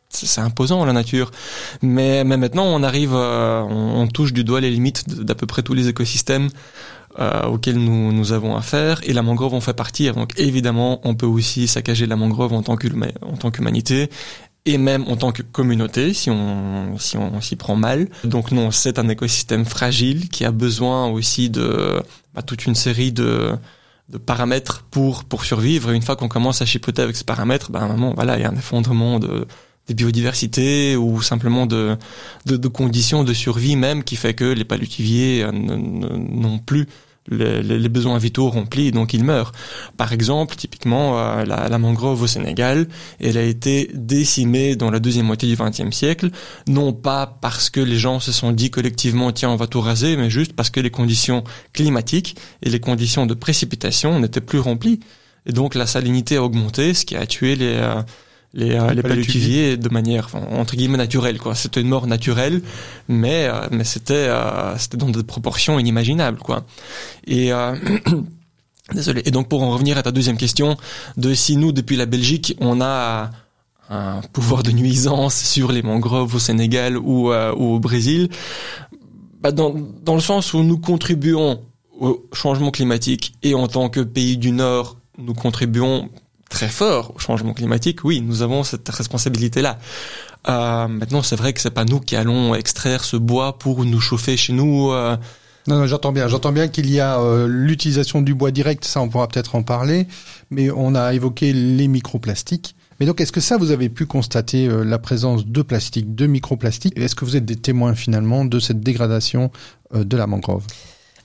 [0.10, 1.32] c'est imposant la nature.
[1.82, 5.46] Mais mais maintenant on arrive, euh, on, on touche du doigt les limites d'à peu
[5.48, 6.50] près tous les écosystèmes
[7.18, 10.12] euh, auxquels nous nous avons affaire et la mangrove en fait partie.
[10.12, 12.76] Donc évidemment on peut aussi saccager la mangrove en tant
[13.52, 14.10] qu'humanité
[14.66, 18.10] et même en tant que communauté si on si on s'y prend mal.
[18.24, 22.02] Donc non, c'est un écosystème fragile qui a besoin aussi de
[22.34, 23.52] bah, toute une série de
[24.10, 25.92] de paramètres pour pour survivre.
[25.92, 28.42] Et une fois qu'on commence à chipoter avec ces paramètres, ben un moment voilà, il
[28.42, 29.48] y a un effondrement de
[29.88, 31.98] des biodiversités ou simplement de,
[32.46, 36.88] de, de conditions de survie même qui fait que les palutiviers euh, n'ont plus
[37.30, 39.52] les, les- besoins vitaux remplis, donc ils meurent.
[39.98, 42.88] Par exemple, typiquement, euh, la, la mangrove au Sénégal,
[43.20, 46.32] elle a été décimée dans la deuxième moitié du XXe siècle,
[46.68, 50.18] non pas parce que les gens se sont dit collectivement tiens on va tout raser,
[50.18, 55.00] mais juste parce que les conditions climatiques et les conditions de précipitation n'étaient plus remplies.
[55.46, 58.02] Et donc la salinité a augmenté, ce qui a tué les euh,
[58.54, 61.56] les, euh, Les de manière entre guillemets naturelle quoi.
[61.56, 62.62] C'était une mort naturelle,
[63.08, 66.66] mais euh, mais c'était euh, c'était dans des proportions inimaginables quoi.
[67.28, 67.76] Et euh,
[68.94, 69.22] désolé.
[69.26, 70.76] Et donc pour en revenir à ta deuxième question,
[71.16, 73.32] de si nous depuis la Belgique on a
[73.90, 78.30] un pouvoir de nuisance sur les mangroves au Sénégal ou, euh, ou au Brésil,
[79.42, 81.62] bah dans, dans le sens où nous contribuons
[82.00, 86.10] au changement climatique et en tant que pays du Nord, nous contribuons
[86.52, 89.80] très fort au changement climatique, oui, nous avons cette responsabilité-là.
[90.50, 94.00] Euh, maintenant, c'est vrai que c'est pas nous qui allons extraire ce bois pour nous
[94.00, 94.92] chauffer chez nous.
[94.92, 95.18] euh,
[95.68, 96.28] Non, non, j'entends bien.
[96.28, 98.84] J'entends bien qu'il y a euh, l'utilisation du bois direct.
[98.86, 100.08] Ça, on pourra peut-être en parler.
[100.50, 102.76] Mais on a évoqué les microplastiques.
[103.00, 106.28] Mais donc, est-ce que ça, vous avez pu constater euh, la présence de plastique, de
[106.28, 106.98] microplastiques?
[107.00, 109.52] Est-ce que vous êtes des témoins finalement de cette dégradation
[109.96, 110.66] euh, de la mangrove?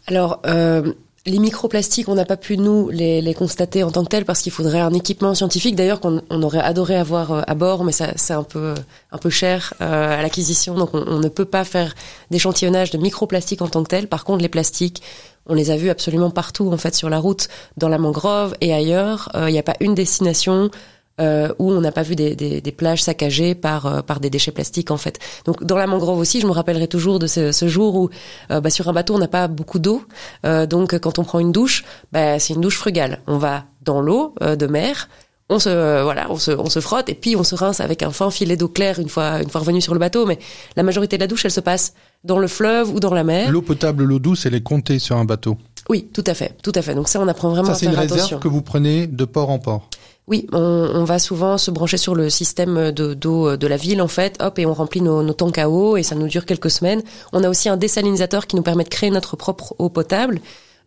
[0.06, 0.92] Alors, euh,
[1.26, 4.40] les microplastiques, on n'a pas pu nous les, les constater en tant que tels parce
[4.40, 7.92] qu'il faudrait un équipement scientifique, d'ailleurs qu'on on aurait adoré avoir euh, à bord, mais
[7.92, 8.74] ça c'est un peu
[9.10, 11.94] un peu cher euh, à l'acquisition, donc on, ne peut pas faire
[12.30, 14.08] d'échantillonnage de microplastiques en tant que tel.
[14.08, 15.02] Par contre, les plastiques,
[15.46, 18.72] on les a vus absolument partout en fait sur la route, dans la mangrove et
[18.72, 19.28] ailleurs.
[19.34, 20.70] Euh, Il n'y a pas une destination
[21.20, 24.28] euh, où on n'a pas vu des, des, des plages saccagées par euh, par des
[24.30, 25.18] déchets plastiques en fait.
[25.46, 28.10] Donc dans la mangrove aussi, je me rappellerai toujours de ce, ce jour où
[28.50, 30.02] euh, bah, sur un bateau on n'a pas beaucoup d'eau,
[30.44, 33.20] Euh, donc quand on prend une douche, bah, c'est une douche frugale.
[33.26, 35.08] On va dans l'eau euh, de mer,
[35.48, 38.10] on se voilà, on se on se frotte et puis on se rince avec un
[38.10, 40.26] fin filet d'eau claire une fois une fois revenu sur le bateau.
[40.26, 40.38] Mais
[40.76, 43.50] la majorité de la douche, elle se passe dans le fleuve ou dans la mer.
[43.50, 45.56] L'eau potable, l'eau douce, elle est comptée sur un bateau.
[45.88, 46.96] Oui, tout à fait, tout à fait.
[46.96, 48.38] Donc ça, on apprend vraiment Ça, à c'est une faire réserve attention.
[48.40, 49.88] que vous prenez de port en port.
[50.28, 54.02] Oui, on, on va souvent se brancher sur le système de d'eau de la ville
[54.02, 56.46] en fait, hop, et on remplit nos, nos tanks à eau et ça nous dure
[56.46, 57.02] quelques semaines.
[57.32, 60.40] On a aussi un désalinisateur qui nous permet de créer notre propre eau potable,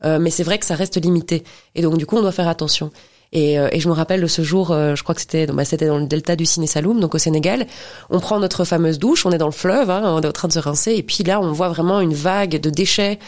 [0.04, 1.45] euh, mais c'est vrai que ça reste limité.
[1.75, 2.91] Et donc du coup, on doit faire attention.
[3.32, 5.63] Et, euh, et je me rappelle de ce jour, euh, je crois que c'était bah,
[5.63, 7.65] c'était dans le delta du Siné Saloum, donc au Sénégal.
[8.10, 10.49] On prend notre fameuse douche, on est dans le fleuve, hein, on est en train
[10.49, 13.19] de se rincer, et puis là, on voit vraiment une vague de déchets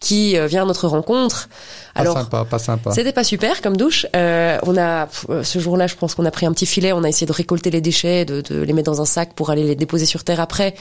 [0.00, 1.48] qui vient à notre rencontre.
[1.94, 2.90] Pas Alors, sympa, pas sympa.
[2.92, 4.06] C'était pas super comme douche.
[4.14, 5.08] on a
[5.42, 7.70] ce jour-là, je pense qu'on a pris un petit filet, on a essayé de récolter
[7.70, 10.40] les déchets, de, de les mettre dans un sac pour aller les déposer sur terre
[10.40, 10.74] après.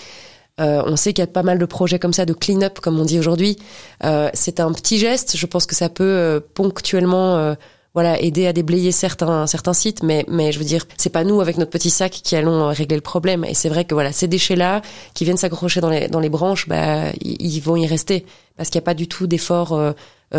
[0.59, 2.99] Euh, on sait qu'il y a pas mal de projets comme ça de clean-up, comme
[2.99, 3.57] on dit aujourd'hui.
[4.03, 5.35] Euh, c'est un petit geste.
[5.35, 7.55] Je pense que ça peut euh, ponctuellement,
[7.93, 11.41] voilà, aider à déblayer certains certains sites, mais mais je veux dire, c'est pas nous
[11.41, 13.43] avec notre petit sac qui allons régler le problème.
[13.45, 14.81] Et c'est vrai que voilà, ces déchets-là
[15.13, 18.25] qui viennent s'accrocher dans les dans les branches, bah ils vont y rester
[18.57, 19.79] parce qu'il n'y a pas du tout d'effort.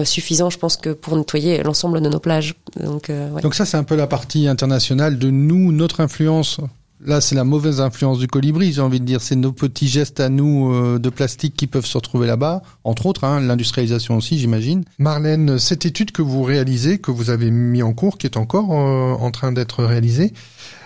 [0.05, 2.57] suffisant, je pense que pour nettoyer l'ensemble de nos plages.
[2.81, 3.13] Donc.
[3.43, 6.59] Donc ça, c'est un peu la partie internationale de nous, notre influence
[7.07, 9.21] Là, c'est la mauvaise influence du colibri, j'ai envie de dire.
[9.21, 13.05] C'est nos petits gestes à nous euh, de plastique qui peuvent se retrouver là-bas, entre
[13.05, 14.85] autres, hein, l'industrialisation aussi, j'imagine.
[14.99, 18.73] Marlène, cette étude que vous réalisez, que vous avez mis en cours, qui est encore
[18.73, 20.33] euh, en train d'être réalisée,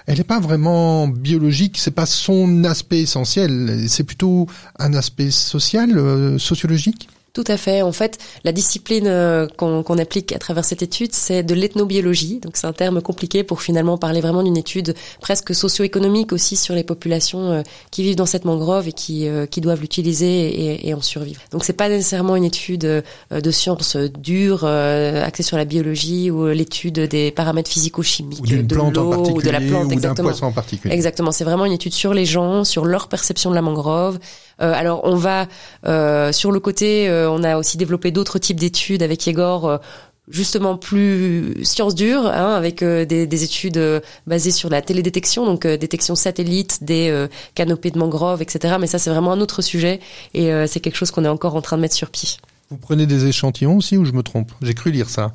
[0.09, 4.48] elle n'est pas vraiment biologique, c'est pas son aspect essentiel, c'est plutôt
[4.81, 7.09] un aspect social, euh, sociologique?
[7.33, 7.83] Tout à fait.
[7.83, 12.41] En fait, la discipline euh, qu'on applique à travers cette étude, c'est de l'ethnobiologie.
[12.41, 16.75] Donc c'est un terme compliqué pour finalement parler vraiment d'une étude presque socio-économique aussi sur
[16.75, 20.88] les populations euh, qui vivent dans cette mangrove et qui, euh, qui doivent l'utiliser et,
[20.88, 21.41] et, en survivre.
[21.53, 22.81] Donc c'est pas nécessairement une étude
[23.31, 29.43] de sciences dures axée sur la biologie ou l'étude des paramètres physico-chimiques de l'eau ou
[29.43, 30.95] de la plante, ou d'un poisson en particulier.
[30.95, 31.31] Exactement.
[31.31, 34.19] C'est vraiment une étude sur les gens, sur leur perception de la mangrove.
[34.59, 35.47] Alors on va
[36.33, 39.79] sur le côté euh, on a aussi développé d'autres types d'études avec Yegor euh,
[40.31, 43.81] justement plus sciences dures, hein, avec euh, des, études
[44.27, 48.77] basées sur la télédétection, donc détection satellite des canopées de mangroves, etc.
[48.79, 50.01] Mais ça, c'est vraiment un autre sujet
[50.35, 52.29] et c'est quelque chose qu'on est encore en train de mettre sur pied.
[52.68, 54.53] Vous prenez des échantillons aussi ou je me trompe?
[54.61, 55.33] J'ai cru lire ça.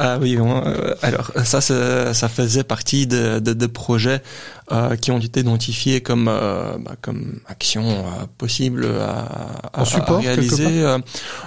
[0.00, 4.22] Ah oui, euh, alors ça, ça faisait partie de, de, de projets
[4.70, 10.20] euh, qui ont été identifiés comme euh, bah, comme action euh, possible à, à, support,
[10.20, 10.86] réaliser.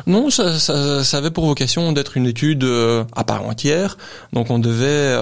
[0.06, 2.68] non, ça, ça, ça, avait pour vocation d'être une étude
[3.16, 3.98] à part entière.
[4.34, 5.16] Donc on devait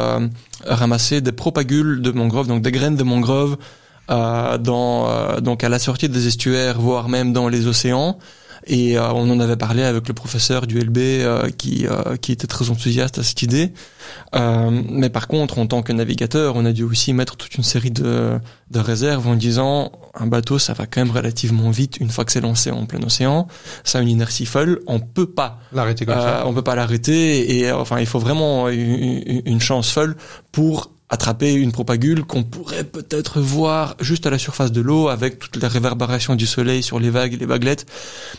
[0.66, 3.58] ramasser des propagules de mangrove, donc des graines de mangrove,
[4.08, 8.18] dans donc à la sortie des estuaires, voire même dans les océans.
[8.70, 12.32] Et euh, on en avait parlé avec le professeur du LB euh, qui, euh, qui
[12.32, 13.74] était très enthousiaste à cette idée.
[14.34, 17.90] mais par contre, en tant que navigateur, on a dû aussi mettre toute une série
[17.90, 22.26] de, de réserves en disant un bateau, ça va quand même relativement vite une fois
[22.26, 23.48] que c'est lancé en plein océan.
[23.84, 24.82] Ça a une inertie folle.
[24.86, 26.44] On peut pas l'arrêter comme ça.
[26.46, 27.58] On peut pas l'arrêter.
[27.58, 30.16] Et enfin, il faut vraiment une, une chance folle
[30.52, 35.40] pour attraper une propagule qu'on pourrait peut-être voir juste à la surface de l'eau avec
[35.40, 37.86] toutes les réverbérations du soleil sur les vagues et les vaguelettes.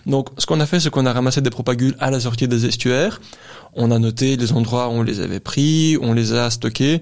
[0.06, 2.66] Donc ce qu'on a fait, c'est qu'on a ramassé des propagules à la sortie des
[2.66, 3.20] estuaires.
[3.74, 7.00] On a noté les endroits où on les avait pris, on les a stockés,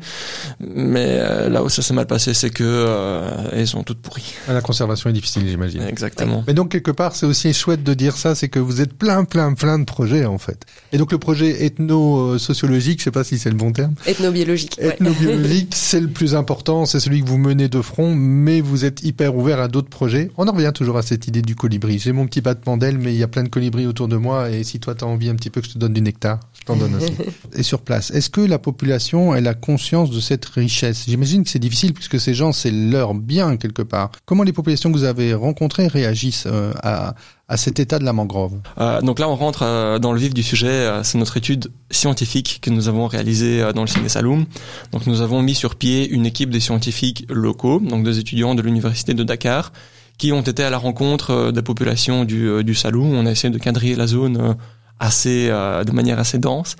[0.60, 4.34] mais euh, là où ça s'est mal passé, c'est que euh, elles sont toutes pourries.
[4.48, 5.82] Ah, la conservation est difficile, j'imagine.
[5.82, 6.44] Exactement.
[6.46, 9.24] Mais donc quelque part, c'est aussi chouette de dire ça, c'est que vous êtes plein,
[9.24, 10.66] plein, plein de projets en fait.
[10.92, 13.94] Et donc le projet ethno-sociologique, je sais pas si c'est le bon terme.
[14.06, 14.78] Ethnobiologique.
[14.78, 19.02] Ethnobiologique, c'est le plus important, c'est celui que vous menez de front, mais vous êtes
[19.02, 20.30] hyper ouvert à d'autres projets.
[20.36, 21.98] On en revient toujours à cette idée du colibri.
[21.98, 24.50] J'ai mon petit battement d'aile, mais il y a plein de colibris autour de moi,
[24.50, 26.40] et si toi t'as envie un petit peu que je te donne du nectar,
[27.56, 31.04] et sur place, est-ce que la population elle a conscience de cette richesse?
[31.08, 34.10] J'imagine que c'est difficile puisque ces gens c'est leur bien quelque part.
[34.26, 37.14] Comment les populations que vous avez rencontrées réagissent euh, à,
[37.48, 40.34] à cet état de la mangrove euh, Donc là, on rentre euh, dans le vif
[40.34, 40.68] du sujet.
[40.68, 44.44] Euh, c'est notre étude scientifique que nous avons réalisée dans le Ciné Saloum.
[44.92, 48.62] Donc nous avons mis sur pied une équipe de scientifiques locaux, donc des étudiants de
[48.62, 49.72] l'université de Dakar,
[50.18, 53.14] qui ont été à la rencontre des populations du, du Saloum.
[53.14, 54.56] On a essayé de quadriller la zone
[55.00, 56.76] assez euh, de manière assez dense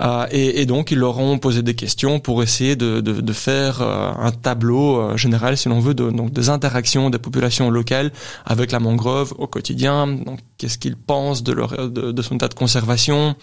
[0.00, 3.32] euh, et, et, donc ils leur ont posé des questions pour essayer de, de, de
[3.32, 7.70] faire euh, un tableau euh, général si l'on veut de, donc des interactions des populations
[7.70, 8.12] locales
[8.44, 12.48] avec la mangrove au quotidien donc qu'est-ce qu'ils pensent de leur de, de, son état
[12.48, 13.34] de conservation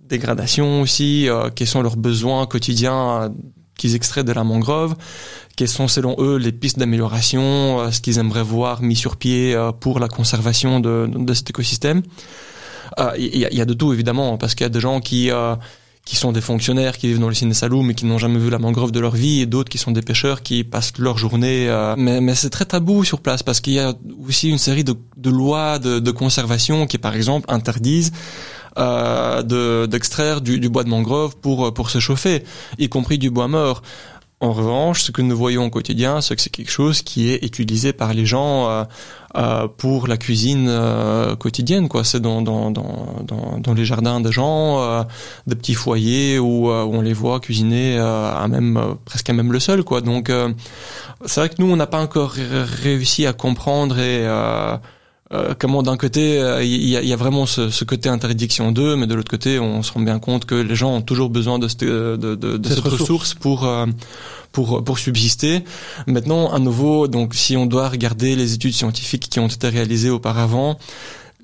[0.00, 3.32] dégradation aussi quels sont leurs besoins quotidiens
[3.78, 4.94] qu'ils extraient de la mangrove,
[5.56, 9.98] quelles sont selon eux les pistes d'amélioration, ce qu'ils aimeraient voir mis sur pied pour
[9.98, 12.02] la conservation de, de cet écosystème.
[12.96, 15.54] Ah, il y, a de tout évidemment, parce qu'il y a des gens qui euh,
[16.04, 18.50] qui sont des fonctionnaires qui vivent dans le ciné salou mais qui n'ont jamais vu
[18.50, 21.68] la mangrove de leur vie et d'autres qui sont des pêcheurs qui passent leur journée
[21.68, 23.94] euh, mais, mais c'est très tabou sur place parce qu'il y a
[24.26, 28.10] aussi une série de, de lois de, de, conservation qui par exemple interdisent
[28.78, 32.42] euh, d'extraire du, du, bois de mangrove pour pour se chauffer
[32.78, 33.82] y compris du bois mort
[34.42, 37.44] en revanche, ce que nous voyons au quotidien, c'est que c'est quelque chose qui est
[37.44, 38.84] utilisé par les gens euh,
[39.36, 41.88] euh, pour la cuisine euh, quotidienne.
[41.88, 45.06] Quoi, c'est dans, dans, dans, dans, les jardins des gens,
[45.46, 49.60] des petits foyers où, où, on les voit cuisiner à même presque à même le
[49.60, 49.84] sol.
[49.84, 50.00] Quoi.
[50.00, 50.32] Donc,
[51.24, 54.26] c'est vrai que nous, on n'a pas encore réussi à comprendre et
[55.32, 58.96] euh, comment d'un côté il y, a, y, a, vraiment ce, ce côté interdiction d'eux,
[58.96, 61.58] mais de l'autre côté on se rend bien compte que les gens ont toujours besoin
[61.58, 63.68] de, cette, de, de, de cette, ressource, pour
[64.52, 65.64] pour pour subsister.
[66.06, 70.10] Maintenant, à nouveau, donc si on doit regarder les études scientifiques qui ont été réalisées
[70.10, 70.78] auparavant,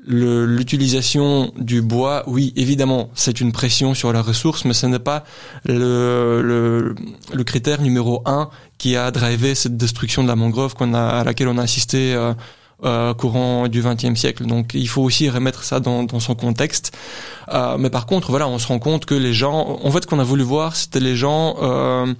[0.09, 5.25] l'utilisation du bois, oui, évidemment, c'est une pression sur la ressource, mais ce n'est pas
[5.67, 6.95] le, le,
[7.35, 8.49] le, critère numéro un
[8.79, 12.15] qui a drivé cette destruction de la mangrove qu'on a, à laquelle on a assisté
[12.15, 12.33] euh,
[12.85, 14.47] euh, courant du XXe siècle.
[14.47, 16.97] Donc, il faut aussi remettre ça dans, dans son contexte.
[17.53, 20.07] Euh, mais par contre, voilà, on se rend compte que les gens, en fait, ce
[20.07, 22.15] qu'on a voulu voir, c'était les gens euh,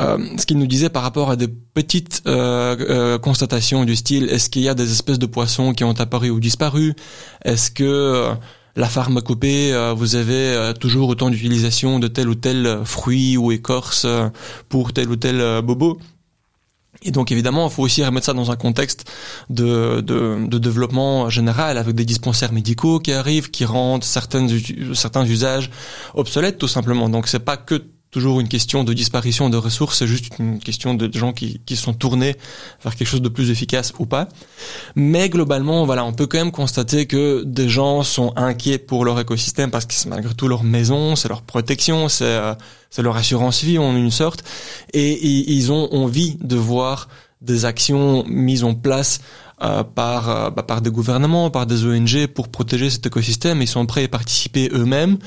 [0.00, 4.28] euh, ce qu'il nous disait par rapport à des petites euh, euh, constatations du style
[4.30, 6.94] est-ce qu'il y a des espèces de poissons qui ont apparu ou disparu?
[7.44, 8.28] Est-ce que
[8.74, 14.06] la pharmacopée, vous avez toujours autant d'utilisation de tel ou tel fruit ou écorce
[14.70, 15.98] pour tel ou tel bobo
[17.04, 19.10] et donc évidemment, il faut aussi remettre ça dans un contexte
[19.50, 24.48] de, de, de, développement général, avec des dispensaires médicaux qui arrivent, qui rendent certaines,
[24.94, 25.70] certains usages
[26.14, 27.08] obsolètes tout simplement.
[27.08, 30.92] Donc c'est pas que toujours une question de disparition de ressources, c'est juste une question
[30.92, 32.36] de gens qui, qui sont tournés
[32.84, 34.28] vers quelque chose de plus efficace ou pas.
[34.94, 39.18] Mais globalement, voilà, on peut quand même constater que des gens sont inquiets pour leur
[39.18, 42.54] écosystème parce que c'est malgré tout leur maison, c'est leur protection, c'est euh,
[42.92, 44.44] c'est leur assurance vie en une sorte,
[44.92, 47.08] et, ils ont envie de voir
[47.40, 49.20] des actions mises en place
[49.62, 53.60] euh, par euh, bah, par des gouvernements, par des ONG pour protéger cet écosystème.
[53.62, 55.18] Ils sont prêts à participer eux-mêmes.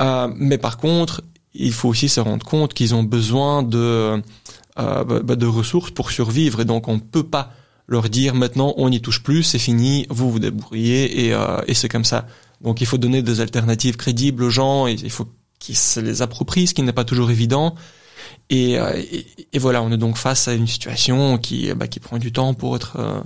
[0.00, 1.22] Euh, mais par contre,
[1.54, 5.90] il faut aussi se rendre compte qu'ils ont besoin de, euh, bah, bah, de ressources
[5.90, 7.52] pour survivre et donc on peut pas
[7.88, 11.74] leur dire maintenant on n'y touche plus, c'est fini, vous vous débrouillez et, euh, et
[11.74, 12.26] c'est comme ça.
[12.60, 16.66] Donc il faut donner des alternatives crédibles aux gens, il faut qu'ils se les approprient,
[16.66, 17.74] ce qui n'est pas toujours évident.
[18.50, 22.00] Et, euh, et, et, voilà, on est donc face à une situation qui, bah, qui
[22.00, 23.20] prend du temps pour être euh,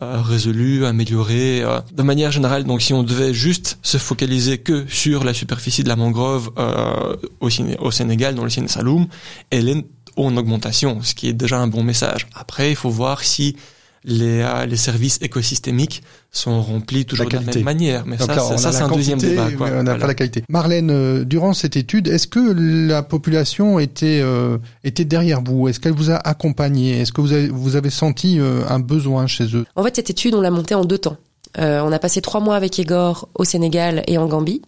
[0.00, 1.60] euh, résolu, amélioré.
[1.62, 1.80] Euh.
[1.92, 5.88] De manière générale, donc si on devait juste se focaliser que sur la superficie de
[5.88, 7.48] la mangrove euh, au,
[7.80, 9.08] au, Sénégal, dans le Saloum,
[9.50, 9.84] elle est
[10.16, 12.28] en augmentation, ce qui est déjà un bon message.
[12.34, 13.56] Après, il faut voir si
[14.04, 18.06] les, euh, les services écosystémiques sont remplis toujours de la même manière.
[18.06, 19.50] Mais ça, ça c'est un deuxième débat.
[19.50, 19.70] Quoi.
[19.74, 20.42] On n'a pas la qualité.
[20.48, 22.52] Marlène, euh, durant cette étude, est-ce que
[22.88, 25.68] la population était euh, était derrière vous?
[25.68, 27.00] Est-ce qu'elle vous a accompagné?
[27.00, 29.64] Est-ce que vous avez, vous avez senti un besoin chez eux?
[29.76, 31.16] En fait, cette étude, on l'a montée en deux temps.
[31.56, 34.62] on a passé trois mois avec Igor au Sénégal et en Gambie.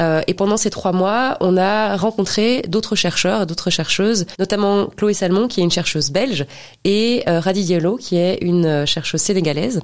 [0.00, 5.14] Euh, et pendant ces trois mois, on a rencontré d'autres chercheurs, d'autres chercheuses, notamment Chloé
[5.14, 6.46] Salmon, qui est une chercheuse belge,
[6.84, 9.80] et euh, Radi Diallo, qui est une euh, chercheuse sénégalaise.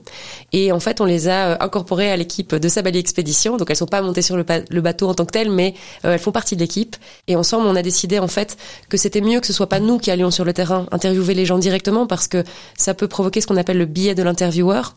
[0.52, 3.56] Et en fait, on les a euh, incorporées à l'équipe de Sabali Expédition.
[3.56, 4.44] Donc, elles sont pas montées sur le,
[4.80, 6.96] bateau en tant que telles, mais elles font partie de l'équipe.
[7.26, 8.56] Et ensemble, on a décidé en fait
[8.88, 11.44] que c'était mieux que ce soit pas nous qui allions sur le terrain interviewer les
[11.44, 12.44] gens directement, parce que
[12.76, 14.94] ça peut provoquer ce qu'on appelle le biais de l'intervieweur.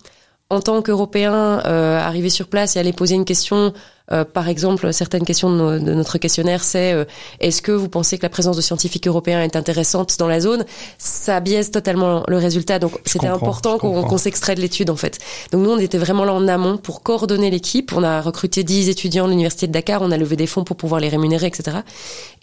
[0.51, 3.73] En tant qu'Européen, arriver sur place et aller poser une question
[4.11, 7.05] euh, par exemple, certaines questions de, notre questionnaire, c'est euh,
[7.39, 10.65] est-ce que vous pensez que la présence de scientifiques européens est intéressante dans la zone?
[10.97, 12.79] Ça biaise totalement le résultat.
[12.79, 15.19] Donc c'était important qu'on s'extrait de l'étude en fait.
[15.51, 17.91] Donc nous, on était vraiment là en amont pour coordonner l'équipe.
[17.95, 20.01] On a recruté 10 étudiants de l'université de Dakar.
[20.01, 21.77] On a levé des fonds pour pouvoir les rémunérer, etc.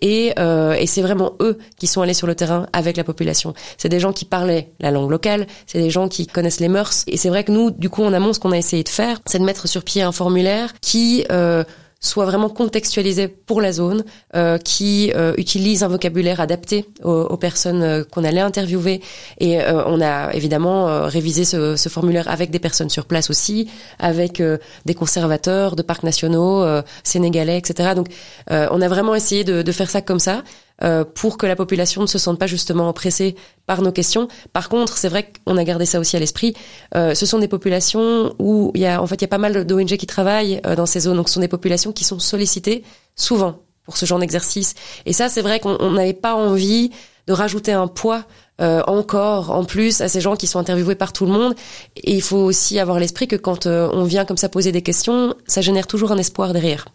[0.02, 3.54] Et, euh, et c'est vraiment eux qui sont allés sur le terrain avec la population.
[3.78, 5.46] C'est des gens qui parlaient la langue locale.
[5.66, 7.04] C'est des gens qui connaissent les mœurs.
[7.06, 9.20] Et c'est vrai que nous, du coup, en amont, ce qu'on a essayé de faire,
[9.26, 11.55] c'est de mettre sur pied un formulaire qui euh,
[11.98, 18.04] soit vraiment contextualisé pour la zone, euh, qui euh, utilise un vocabulaire adapté aux, personnes
[18.10, 19.00] qu'on allait interviewer.
[19.40, 24.42] Et on a évidemment révisé ce, formulaire avec des personnes sur place aussi, avec
[24.84, 26.64] des conservateurs de parcs nationaux
[27.02, 27.90] sénégalais, etc.
[27.94, 28.08] Donc
[28.48, 30.42] on a vraiment essayé de faire ça comme ça.
[30.84, 33.34] Euh, pour que la population ne se sente pas justement oppressée
[33.64, 34.28] par nos questions.
[34.52, 36.54] Par contre, c'est vrai qu'on a gardé ça aussi à l'esprit.
[36.94, 39.38] Euh, ce sont des populations où il y a en fait il y a pas
[39.38, 41.16] mal d'ONG qui travaillent euh, dans ces zones.
[41.16, 42.84] Donc ce sont des populations qui sont sollicitées
[43.14, 44.74] souvent pour ce genre d'exercice.
[45.06, 46.90] Et ça, c'est vrai qu'on n'avait pas envie
[47.26, 48.24] de rajouter un poids
[48.58, 51.54] euh, encore en plus à ces gens qui sont interviewés par tout le monde.
[51.96, 54.80] Et il faut aussi avoir l'esprit que quand euh, on vient comme ça poser des
[54.80, 56.86] questions, ça génère toujours un espoir derrière.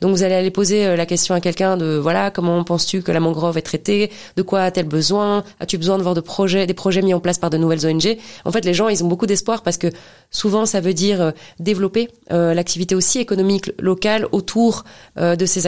[0.00, 3.12] Donc vous allez aller poser euh, la question à quelqu'un de voilà comment penses-tu que
[3.12, 7.02] la mangrove est traitée, de quoi a-t-elle besoin, as-tu besoin de voir projets, des projets
[7.02, 8.16] mis en place par de nouvelles ONG.
[8.46, 9.88] En fait, les gens ils ont beaucoup d'espoir parce que
[10.30, 14.84] souvent ça veut dire développer l'activité aussi économique locale autour
[15.16, 15.66] de ces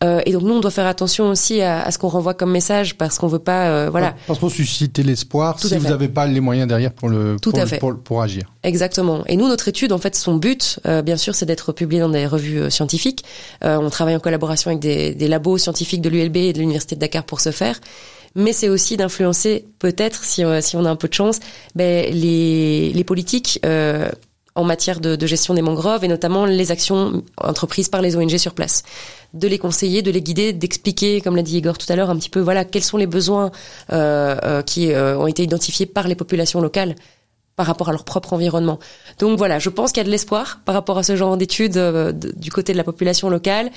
[0.00, 0.22] actions-là.
[0.26, 2.96] et donc nous on doit faire attention aussi à, à ce qu'on renvoie comme message
[2.96, 4.14] parce qu'on veut pas voilà
[4.48, 7.36] susciter l'espoir si vous n'avez pas les moyens derrière pour le
[7.78, 8.42] pour, pour, agir.
[8.62, 9.24] Exactement.
[9.26, 12.08] Et nous, notre étude, en fait, son but, euh, bien sûr, c'est d'être publié dans
[12.08, 13.24] des revues euh, scientifiques.
[13.64, 16.94] Euh, on travaille en collaboration avec des, des labos scientifiques de l'ULB et de l'université
[16.94, 17.80] de Dakar pour ce faire.
[18.36, 21.40] Mais c'est aussi d'influencer, peut-être, si, si on a un peu de chance,
[21.74, 23.60] ben, les, les politiques
[24.54, 28.54] en matière de, gestion des mangroves et notamment les actions entreprises par les ONG sur
[28.54, 28.82] place.
[29.32, 32.16] De les conseiller, de les guider, d'expliquer, comme l'a dit Igor tout à l'heure, un
[32.16, 33.52] petit peu voilà quels sont les besoins
[33.92, 36.96] euh, euh, qui euh, ont été identifiés par les populations locales
[37.60, 38.78] par rapport à leur propre environnement.
[39.18, 41.76] Donc voilà, je pense qu'il y a de l'espoir par rapport à ce genre d'études
[41.76, 43.70] euh, du côté de la population locale.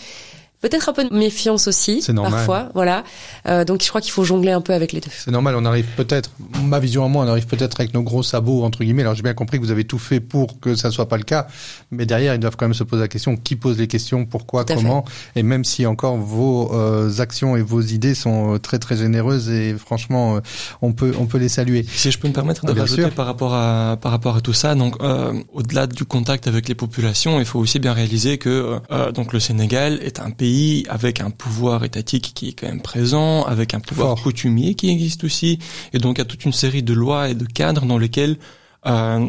[0.64, 3.04] Peut-être un peu de méfiance aussi, parfois, voilà.
[3.50, 5.12] Euh, donc je crois qu'il faut jongler un peu avec les deux.
[5.12, 6.32] C'est normal, on arrive peut-être,
[6.64, 9.02] ma vision à moi, on arrive peut-être avec nos gros sabots, entre guillemets.
[9.02, 11.24] Alors j'ai bien compris que vous avez tout fait pour que ça soit pas le
[11.24, 11.48] cas,
[11.92, 14.64] mais derrière, ils doivent quand même se poser la question, qui pose les questions, pourquoi,
[14.64, 15.04] comment,
[15.36, 19.50] et même si encore vos euh, actions et vos idées sont euh, très très généreuses
[19.50, 20.40] et franchement, euh,
[20.82, 21.86] on peut on peut les saluer.
[21.94, 24.76] Si je peux me permettre de rajouter par rapport à par rapport à tout ça,
[24.76, 28.80] donc euh, au-delà du contact avec les populations, il faut aussi bien réaliser que
[29.14, 30.53] donc le Sénégal est un pays
[30.90, 35.24] avec un pouvoir étatique qui est quand même présent, avec un pouvoir coutumier qui existe
[35.24, 35.60] aussi,
[35.94, 38.38] et donc a toute une série de lois et de cadres dans lesquels
[38.86, 39.26] euh,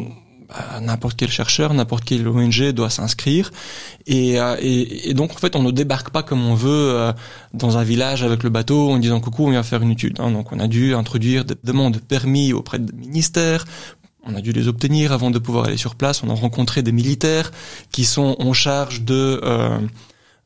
[0.47, 3.51] bah, n'importe quel chercheur, n'importe quelle ONG doit s'inscrire.
[4.09, 7.13] Euh, et, et, donc en fait, on ne débarque pas comme on veut euh,
[7.53, 10.19] dans un village avec le bateau en disant coucou, on vient faire une étude.
[10.19, 10.31] Hein.
[10.31, 13.65] Donc on a dû introduire des demandes de permis auprès des ministères.
[14.27, 16.23] On a dû les obtenir avant de pouvoir aller sur place.
[16.23, 17.51] On a rencontré des militaires
[17.91, 19.79] qui sont en charge de euh,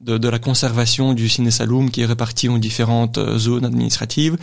[0.02, 4.38] de, de, la conservation du ciné Saloum qui est réparti en différentes euh, zones administratives.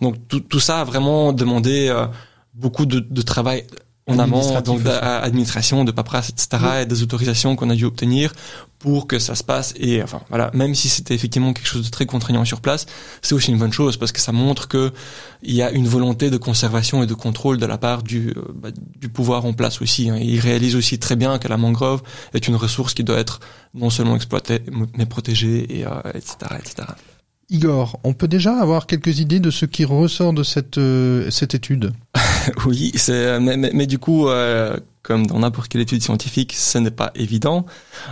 [0.00, 2.06] Donc tout, tout ça a vraiment demandé euh,
[2.54, 3.64] beaucoup de, de travail
[4.10, 8.32] en amont, donc d'administration, de paperasse, etc., et des autorisations qu'on a dû obtenir
[8.78, 9.74] pour que ça se passe.
[9.78, 12.86] Et enfin, voilà, même si c'était effectivement quelque chose de très contraignant sur place,
[13.22, 14.92] c'est aussi une bonne chose parce que ça montre que
[15.42, 18.42] il y a une volonté de conservation et de contrôle de la part du, euh,
[18.54, 20.10] bah, du pouvoir en place aussi.
[20.10, 20.16] Hein.
[20.20, 22.02] Il réalise aussi très bien que la mangrove
[22.34, 23.40] est une ressource qui doit être
[23.74, 24.62] non seulement exploitée
[24.96, 26.88] mais protégée, et euh, etc., etc.
[27.50, 31.54] Igor, on peut déjà avoir quelques idées de ce qui ressort de cette, euh, cette
[31.54, 31.92] étude?
[32.64, 36.90] Oui, c'est, mais, mais, du coup, euh, comme dans n'importe quelle étude scientifique, ce n'est
[36.90, 37.66] pas évident,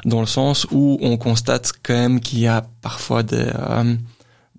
[0.05, 3.95] dans le sens où on constate quand même qu'il y a parfois des, euh,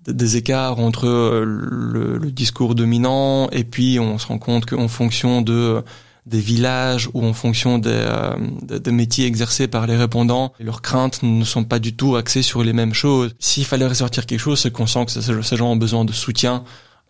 [0.08, 5.40] des écarts entre le, le, discours dominant et puis on se rend compte qu'en fonction
[5.40, 5.84] de
[6.30, 11.22] des villages ou en fonction des, euh, des, métiers exercés par les répondants, leurs craintes
[11.22, 13.34] ne sont pas du tout axées sur les mêmes choses.
[13.40, 16.62] S'il fallait ressortir quelque chose, c'est qu'on sent que ces gens ont besoin de soutien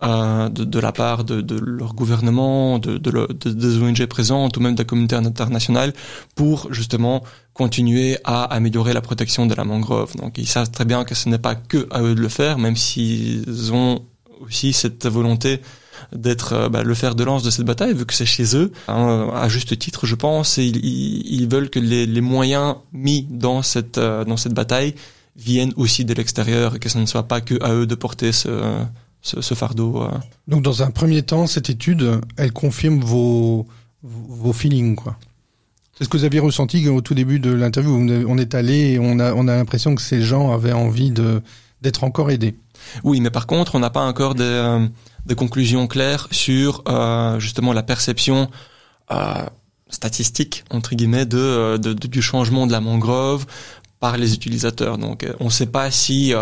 [0.02, 4.60] euh, de, de, la part de, de leur gouvernement, de, de, des ONG présentes ou
[4.60, 5.92] même de la communauté internationale
[6.34, 10.16] pour justement continuer à améliorer la protection de la mangrove.
[10.16, 12.56] Donc ils savent très bien que ce n'est pas que à eux de le faire,
[12.56, 14.02] même s'ils ont
[14.40, 15.60] aussi cette volonté
[16.14, 18.72] d'être euh, bah, le fer de lance de cette bataille, vu que c'est chez eux,
[18.88, 23.26] hein, à juste titre, je pense, et ils, ils veulent que les, les, moyens mis
[23.30, 24.94] dans cette euh, dans cette bataille
[25.36, 28.32] viennent aussi de l'extérieur et que ce ne soit pas que à eux de porter
[28.32, 28.82] ce,
[29.22, 30.02] ce, ce fardeau.
[30.02, 30.08] Euh.
[30.48, 33.66] Donc, dans un premier temps, cette étude, elle confirme vos
[34.02, 35.16] vos feelings, quoi.
[35.96, 37.92] C'est ce que vous aviez ressenti au tout début de l'interview.
[38.26, 41.42] On est allé et on a on a l'impression que ces gens avaient envie de
[41.82, 42.56] d'être encore aidés.
[43.04, 44.88] Oui, mais par contre, on n'a pas encore des
[45.26, 48.50] des conclusions claires sur euh, justement la perception
[49.10, 49.44] euh,
[49.88, 53.46] statistique entre guillemets euh, de, du changement de la mangrove
[53.98, 54.96] par les utilisateurs.
[54.96, 56.32] Donc, on ne sait pas si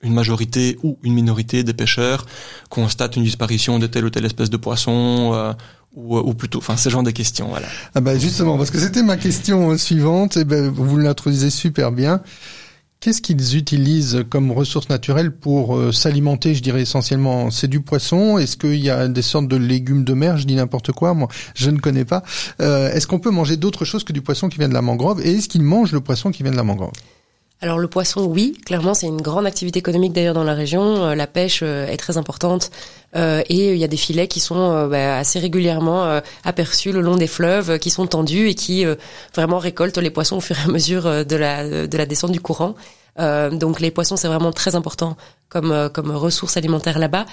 [0.00, 2.24] une majorité ou une minorité des pêcheurs
[2.70, 5.54] constatent une disparition de telle ou telle espèce de poisson.
[5.94, 7.66] ou, ou, plutôt, enfin, ce genre de questions, voilà.
[7.94, 12.22] Ah bah justement, parce que c'était ma question suivante, et ben vous l'introduisez super bien.
[13.00, 18.38] Qu'est-ce qu'ils utilisent comme ressources naturelles pour euh, s'alimenter Je dirais essentiellement, c'est du poisson?
[18.38, 20.38] Est-ce qu'il y a des sortes de légumes de mer?
[20.38, 22.22] Je dis n'importe quoi, moi, je ne connais pas.
[22.62, 25.20] Euh, est-ce qu'on peut manger d'autres choses que du poisson qui vient de la mangrove?
[25.20, 26.92] Et est-ce qu'ils mangent le poisson qui vient de la mangrove?
[27.60, 31.04] Alors le poisson, oui, clairement, c'est une grande activité économique d'ailleurs dans la région.
[31.04, 32.70] Euh, la pêche est très importante
[33.14, 37.28] et il y a des filets qui sont bah, assez régulièrement aperçus le long des
[37.28, 38.84] fleuves, qui sont tendus et qui
[39.32, 42.40] vraiment récoltent les poissons au fur et à mesure de la, de la descente du
[42.40, 42.74] courant.
[43.18, 45.16] Euh, donc les poissons, c'est vraiment très important
[45.54, 47.26] comme euh, comme ressource alimentaire là-bas.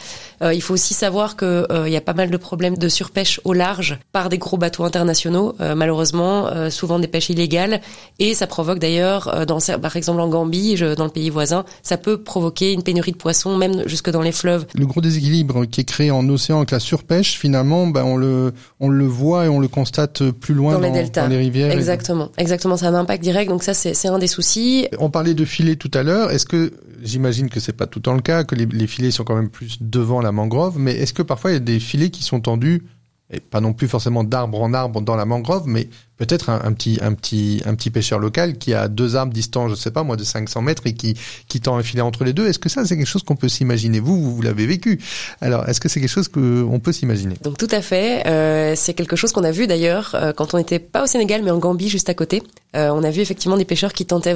[0.44, 2.88] Euh, il faut aussi savoir que euh, il y a pas mal de problèmes de
[2.88, 7.82] surpêche au large par des gros bateaux internationaux, malheureusement, souvent des pêches illégales,
[8.20, 12.22] et ça provoque d'ailleurs, dans par exemple en Gambie, dans le pays voisin, ça peut
[12.22, 14.66] provoquer une pénurie de poissons, même jusque dans les fleuves.
[14.76, 18.54] Le gros déséquilibre qui est créé en océan avec la surpêche, finalement, ben on le
[18.80, 21.72] on le voit et on le constate plus loin dans, les deltas, dans les rivières.
[21.72, 23.50] Exactement, exactement, ça a un impact direct.
[23.50, 24.88] Donc ça, c'est un des soucis.
[25.00, 26.32] On parlait de filets tout à l'heure.
[26.32, 26.72] Est-ce que
[27.02, 30.22] j'imagine que c'est pas tout le cas, que les, filets sont quand même plus devant
[30.22, 32.84] la mangrove, mais est-ce que parfois il y a des filets qui sont tendus,
[33.30, 35.90] et pas non plus forcément d'arbre en arbre dans la mangrove, mais
[36.26, 39.74] peut-être un, petit, un, petit, un petit pêcheur local qui a deux arbres distants, je
[39.74, 41.18] sais pas moi, de 500 mètres et qui,
[41.48, 42.48] qui tend un filet entre les deux.
[42.48, 44.00] Est-ce que ça, c'est quelque chose qu'on peut s'imaginer?
[44.00, 45.00] Vous, vous, l'avez vécu.
[45.42, 47.36] Alors, est-ce que c'est quelque chose qu'on peut s'imaginer?
[47.42, 48.28] Donc tout à fait.
[48.28, 51.42] Euh, c'est quelque chose qu'on a vu d'ailleurs euh, quand on n'était pas au Sénégal,
[51.44, 52.44] mais en Gambie, juste à côté.
[52.76, 54.36] Euh, on a vu effectivement des pêcheurs qui, tentaient,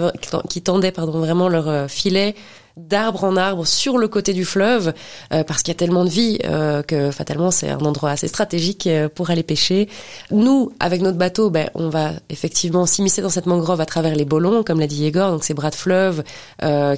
[0.50, 2.36] qui tendaient pardon, vraiment leur euh, filet
[2.78, 4.94] d'arbre en arbre sur le côté du fleuve
[5.34, 8.28] euh, parce qu'il y a tellement de vie euh, que fatalement c'est un endroit assez
[8.28, 9.88] stratégique euh, pour aller pêcher.
[10.32, 14.26] Nous, avec notre bateau, ben, on va effectivement s'immiscer dans cette mangrove à travers les
[14.26, 16.24] bolons, comme l'a dit Igor, donc ces bras de fleuve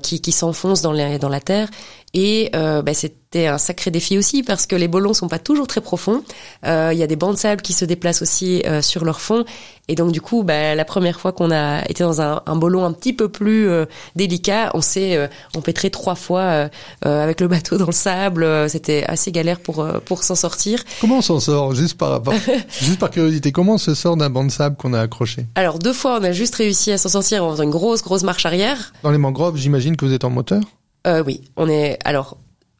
[0.02, 1.70] qui, qui s'enfoncent dans, dans la terre
[2.18, 5.68] et euh, bah, c'était un sacré défi aussi parce que les bolons sont pas toujours
[5.68, 6.24] très profonds.
[6.66, 9.22] Euh, il y a des bancs de sable qui se déplacent aussi euh, sur leur
[9.22, 9.46] fond.
[9.88, 12.86] Et donc du coup, bah, la première fois qu'on a été dans un, un bolon
[12.86, 13.70] un petit peu plus
[14.16, 16.70] délicat, on s'est empêtré trois fois
[17.04, 18.70] avec le bateau dans le sable.
[18.70, 20.84] C'était assez galère pour pour s'en sortir.
[21.00, 22.22] Comment on s'en sort Juste par
[22.82, 25.46] juste par curiosité, comment on se sort d'un banc de sable qu'on a accroché?
[25.56, 28.24] Alors deux fois, on a juste réussi à s'en sortir en faisant une grosse grosse
[28.24, 28.92] marche arrière.
[29.04, 30.64] Dans les mangroves, j'imagine que vous êtes en moteur?
[31.08, 32.38] Euh, oui, on est alors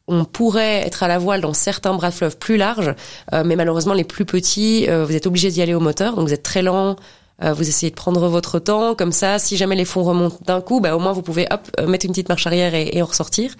[0.08, 2.94] on pourrait être à la voile dans certains bras de fleuve plus larges,
[3.34, 6.26] euh, mais malheureusement les plus petits, euh, vous êtes obligé d'y aller au moteur, donc
[6.26, 6.96] vous êtes très lent,
[7.42, 10.60] euh, vous essayez de prendre votre temps, comme ça, si jamais les fonds remontent d'un
[10.60, 13.02] coup, bah, au moins vous pouvez hop, euh, mettre une petite marche arrière et, et
[13.02, 13.52] en ressortir.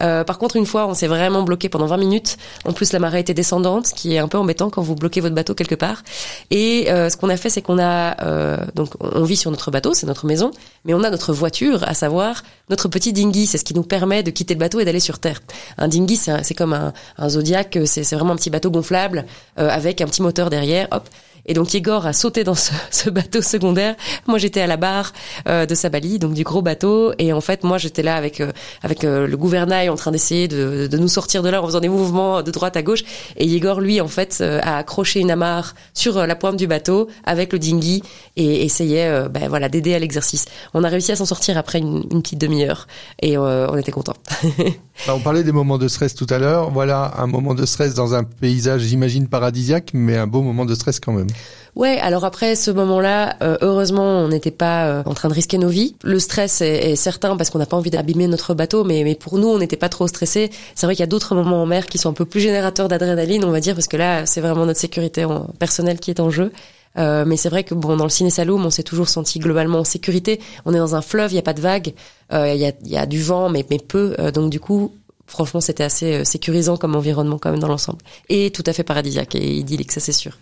[0.00, 2.38] Euh, par contre, une fois, on s'est vraiment bloqué pendant 20 minutes.
[2.64, 5.20] En plus, la marée était descendante, ce qui est un peu embêtant quand vous bloquez
[5.20, 6.02] votre bateau quelque part.
[6.50, 10.06] Et ce qu'on a fait, c'est qu'on a donc on vit sur notre bateau, c'est
[10.06, 10.50] notre maison,
[10.84, 13.46] mais on a notre voiture, à savoir notre petit dinghy.
[13.46, 15.40] C'est ce qui nous permet de quitter le bateau et d'aller sur terre.
[15.78, 19.26] Un dinghy, c'est comme un, un Zodiac, c'est vraiment un petit bateau gonflable
[19.56, 20.88] avec un petit moteur derrière.
[20.90, 21.08] Hop.
[21.46, 22.54] Et donc Igor a sauté dans
[22.90, 23.96] ce, bateau secondaire.
[24.26, 25.12] Moi j'étais à la barre
[25.48, 27.12] euh, de Sabali, donc du gros bateau.
[27.18, 30.48] Et en fait moi j'étais là avec euh, avec euh, le gouvernail en train d'essayer
[30.48, 33.04] de, de, nous sortir de là en faisant des mouvements de droite à gauche.
[33.36, 37.52] Et Igor lui en fait a accroché une amarre sur la pointe du bateau avec
[37.52, 38.02] le dinghy
[38.36, 40.46] et essayait ben voilà d'aider à l'exercice.
[40.74, 42.86] On a réussi à s'en sortir après une, petite demi-heure
[43.22, 44.14] et on était content.
[45.08, 46.70] on parlait des moments de stress tout à l'heure.
[46.70, 50.74] Voilà un moment de stress dans un paysage j'imagine paradisiaque, mais un beau moment de
[50.74, 51.28] stress quand même.
[51.76, 55.56] Ouais, alors après ce moment-là, euh, heureusement, on n'était pas euh, en train de risquer
[55.56, 55.94] nos vies.
[56.02, 59.38] Le stress est, certain parce qu'on n'a pas envie d'abîmer notre bateau, mais, mais pour
[59.38, 60.50] nous, on n'était pas trop stressés.
[60.74, 62.88] C'est vrai qu'il y a d'autres moments en mer qui sont un peu plus générateurs
[62.88, 65.26] d'adrénaline, on va dire, parce que là, c'est vraiment notre sécurité
[65.58, 66.52] personnelle qui est en jeu.
[66.98, 69.78] Euh, mais c'est vrai que bon, dans le ciné Saloum, on s'est toujours senti globalement
[69.78, 70.40] en sécurité.
[70.64, 71.94] On est dans un fleuve, il y a pas de vagues,
[72.32, 74.16] il y, a, y, a, du vent, mais, mais peu.
[74.34, 74.92] donc du coup,
[75.28, 78.00] franchement, c'était assez sécurisant comme environnement quand même dans l'ensemble.
[78.28, 80.32] Et tout à fait paradisiaque et idyllique, ça c'est sûr.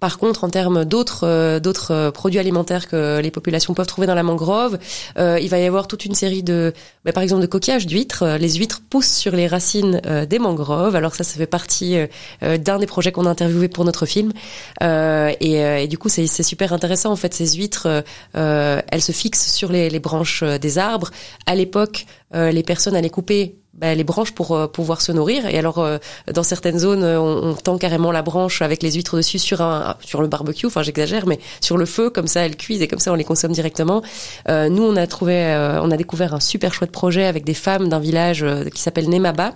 [0.00, 4.06] Par contre, en termes d'autres euh, d'autres euh, produits alimentaires que les populations peuvent trouver
[4.06, 4.78] dans la mangrove,
[5.18, 6.74] euh, il va y avoir toute une série de,
[7.04, 8.36] bah, par exemple, de coquillages d'huîtres.
[8.38, 10.96] Les huîtres poussent sur les racines des mangroves.
[10.96, 11.96] Alors ça, ça fait partie
[12.42, 14.32] d'un des projets qu'on a interviewé pour notre film.
[14.80, 17.10] Et, du coup, c'est super intéressant.
[17.10, 21.10] En fait, ces huîtres, elles se fixent sur les, les branches des arbres.
[21.46, 25.46] À l'époque, les personnes allaient couper bah, les branches pour euh, pouvoir se nourrir.
[25.46, 25.98] Et alors, euh,
[26.32, 29.60] dans certaines zones, euh, on, on, tend carrément la branche avec les huîtres dessus sur
[29.60, 30.66] un sur le barbecue.
[30.66, 33.24] Enfin, j'exagère, mais sur le feu, comme ça, elles cuisent et comme ça, on les
[33.24, 34.02] consomme directement.
[34.48, 35.34] nous, on a trouvé,
[35.82, 39.52] on a découvert un super chouette projet avec des femmes d'un village qui s'appelle Nemaba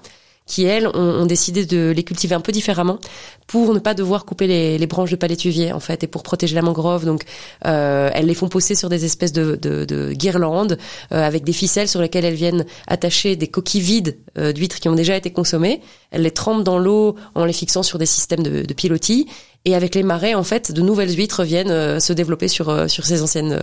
[0.50, 2.98] qui elles ont, décidé de les cultiver un peu différemment
[3.46, 6.56] pour ne pas devoir couper les, les, branches de palétuvier en fait et pour protéger
[6.56, 7.04] la mangrove.
[7.04, 7.22] Donc
[7.66, 10.76] euh, elles les font pousser sur des espèces de, de, de guirlandes
[11.12, 14.94] euh, avec des ficelles sur lesquelles elles viennent attacher des coquilles vides d'huîtres qui ont
[14.94, 15.80] déjà été consommées.
[16.10, 19.26] Elles les trempent dans l'eau en les fixant sur des systèmes de, pilotis.
[19.66, 22.88] Et avec les marées, en fait, de nouvelles huîtres viennent euh, se développer sur euh,
[22.88, 23.60] sur ces anciennes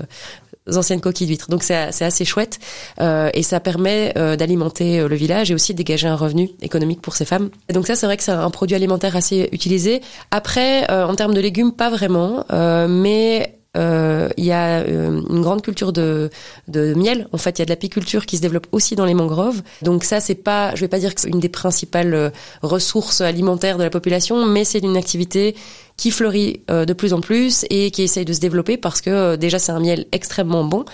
[0.75, 1.49] anciennes coquilles d'huîtres.
[1.49, 2.59] Donc c'est assez chouette
[2.99, 6.49] euh, et ça permet euh, d'alimenter euh, le village et aussi de dégager un revenu
[6.61, 7.49] économique pour ces femmes.
[7.73, 10.01] Donc ça c'est vrai que c'est un produit alimentaire assez utilisé.
[10.31, 15.61] Après en termes de légumes pas vraiment, mais euh, il y a euh, une grande
[15.61, 16.29] culture de,
[16.67, 17.27] miel.
[17.31, 19.61] En fait, il y a de l'apiculture qui se développe aussi dans les mangroves.
[19.81, 22.29] Donc ça, c'est pas, je vais pas dire que c'est une des principales euh,
[22.61, 25.55] ressources alimentaires de la population, mais c'est une activité
[25.97, 29.57] qui fleurit de plus en plus et qui essaye de se développer parce que déjà
[29.57, 30.85] c'est un miel extrêmement bon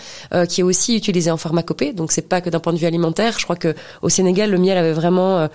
[0.48, 3.38] qui est aussi utilisé en pharmacopée donc c'est pas que d'un point de vue alimentaire
[3.38, 5.50] je crois que au Sénégal le miel avait vraiment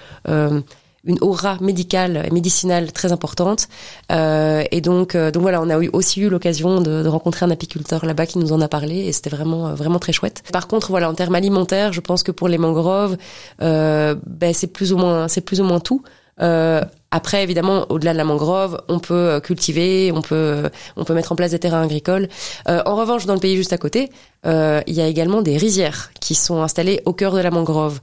[1.08, 3.66] une aura médicale et médicinale très importante.
[4.12, 7.44] Euh, et donc, euh, donc voilà, on a eu, aussi eu l'occasion de, de, rencontrer
[7.44, 10.44] un apiculteur là-bas qui nous en a parlé et c'était vraiment euh, vraiment très chouette.
[10.52, 13.16] Par contre, voilà, en termes alimentaires, je pense que pour les mangroves,
[13.62, 16.02] euh, ben c'est plus ou moins c'est plus ou moins tout.
[16.40, 21.32] Euh, après, évidemment, au-delà de la mangrove, on peut cultiver, on peut, on peut mettre
[21.32, 22.28] en place des terrains agricoles.
[22.68, 24.10] Euh, en revanche, dans le pays juste à côté,
[24.46, 28.00] euh, il y a également des rizières qui sont installées au cœur de la mangrove.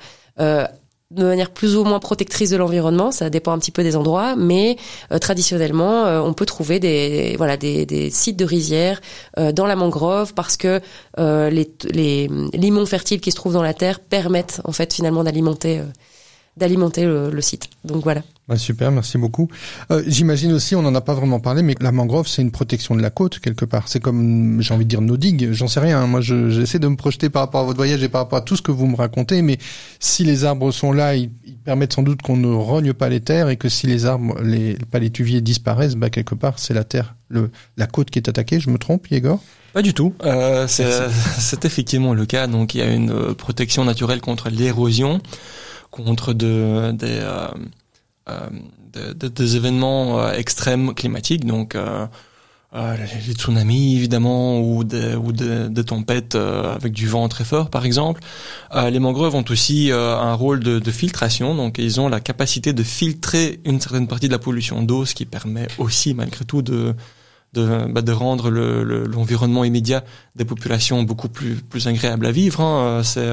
[1.16, 4.36] De manière plus ou moins protectrice de l'environnement, ça dépend un petit peu des endroits,
[4.36, 4.76] mais
[5.14, 9.00] euh, traditionnellement, euh, on peut trouver des voilà des, des sites de rizières
[9.40, 10.82] euh, dans la mangrove parce que
[11.18, 15.82] les, les limons fertiles qui se trouvent dans la terre permettent en fait finalement d'alimenter
[16.58, 17.70] d'alimenter le, site.
[17.84, 18.22] Donc voilà.
[18.48, 19.50] Bah super, merci beaucoup.
[19.92, 22.96] Euh, J'imagine aussi, on n'en a pas vraiment parlé, mais la mangrove, c'est une protection
[22.96, 23.88] de la côte quelque part.
[23.88, 25.52] C'est comme, j'ai envie de dire, nos digues.
[25.52, 26.06] J'en sais rien.
[26.08, 28.56] Moi, j'essaie de me projeter par rapport à votre voyage et par rapport à tout
[28.56, 29.42] ce que vous me racontez.
[29.42, 29.58] Mais
[30.00, 31.30] si les arbres sont là, ils,
[31.66, 34.78] permettent sans doute qu'on ne rogne pas les terres et que si les arbres, les
[34.92, 38.60] palétuviers disparaissent, bah quelque part, c'est la terre, le, la côte qui est attaquée.
[38.60, 39.42] Je me trompe, Yegor?
[39.74, 40.14] Pas du tout.
[40.24, 42.46] Euh, c'est effectivement le cas.
[42.46, 45.20] Donc il y a une euh, protection naturelle contre l'érosion
[46.04, 47.48] contre de, des, euh,
[48.30, 51.78] euh, des événements euh, extrêmes climatiques, donc
[52.74, 58.22] les tsunamis évidemment ou des, ou des, tempêtes avec du vent très fort par exemple.
[58.74, 62.84] les mangroves ont aussi un rôle de, de, filtration, donc ils ont la capacité de
[62.84, 66.94] filtrer une certaine partie de la pollution d'eau, ce qui permet aussi malgré tout de
[67.54, 70.04] de, bah, de rendre l'environnement le, immédiat
[70.36, 72.60] des populations beaucoup plus plus agréable à vivre.
[72.60, 73.02] Hein.
[73.04, 73.30] C'est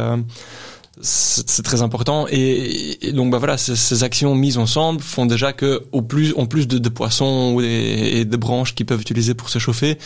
[1.00, 2.26] c'est très important.
[2.30, 6.68] Et, donc bah voilà ces, actions mises ensemble font déjà que au plus en plus
[6.68, 9.98] de, de poissons et, de branches qui peuvent utiliser pour se chauffer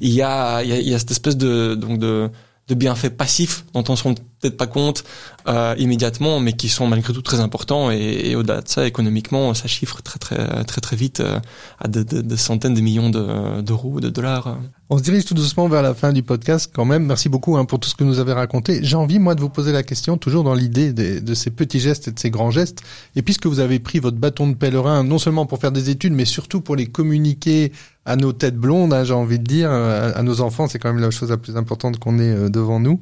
[0.00, 2.30] il y a il y a, il y a cette espèce de donc de
[2.68, 5.04] de bienfaits passifs dont on se rend peut-être pas compte
[5.48, 7.90] euh, immédiatement, mais qui sont malgré tout très importants.
[7.90, 11.38] Et, et au-delà de ça, économiquement, ça chiffre très très très très vite euh,
[11.80, 14.58] à des centaines de millions d'euros ou de dollars.
[14.90, 17.06] On se dirige tout doucement vers la fin du podcast quand même.
[17.06, 18.80] Merci beaucoup hein, pour tout ce que nous avez raconté.
[18.82, 21.80] J'ai envie, moi, de vous poser la question, toujours dans l'idée de, de, ces petits
[21.80, 22.82] gestes et de ces grands gestes.
[23.16, 26.12] Et puisque vous avez pris votre bâton de pèlerin, non seulement pour faire des études,
[26.12, 27.72] mais surtout pour les communiquer
[28.04, 30.92] à nos têtes blondes, hein, j'ai envie de dire, euh, à, nos enfants, c'est quand
[30.92, 32.98] même la chose la plus importante qu'on ait euh, devant nous.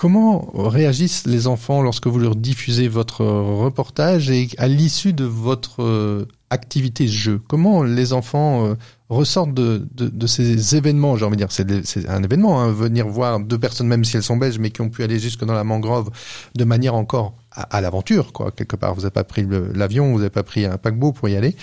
[0.00, 5.82] Comment réagissent les enfants lorsque vous leur diffusez votre reportage et à l'issue de votre
[5.82, 7.38] euh, activité jeu?
[7.46, 8.74] Comment les enfants
[9.10, 11.18] ressortent de, de, de, ces événements?
[11.18, 14.22] J'ai envie de dire, c'est un événement, hein, venir voir deux personnes, même si elles
[14.22, 16.08] sont belges, mais qui ont pu aller jusque dans la mangrove
[16.54, 18.52] de manière encore à, à l'aventure, quoi.
[18.52, 21.36] Quelque part, vous n'avez pas pris l'avion, vous n'avez pas pris un paquebot pour y
[21.36, 21.54] aller.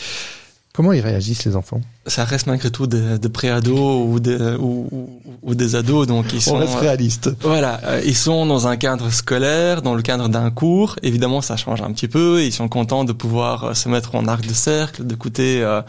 [0.75, 1.81] Comment ils réagissent les enfants?
[2.07, 4.87] Ça reste malgré tout des, des pré-ados ou des, ou,
[5.43, 6.55] ou, des ados, donc ils sont.
[6.55, 7.31] On reste réaliste.
[7.41, 10.95] Voilà, euh, ils sont dans un cadre scolaire, dans le cadre d'un cours.
[11.03, 12.43] Évidemment, ça change un petit peu.
[12.43, 15.81] Ils sont contents de pouvoir euh, se mettre en arc de cercle, d'écouter euh,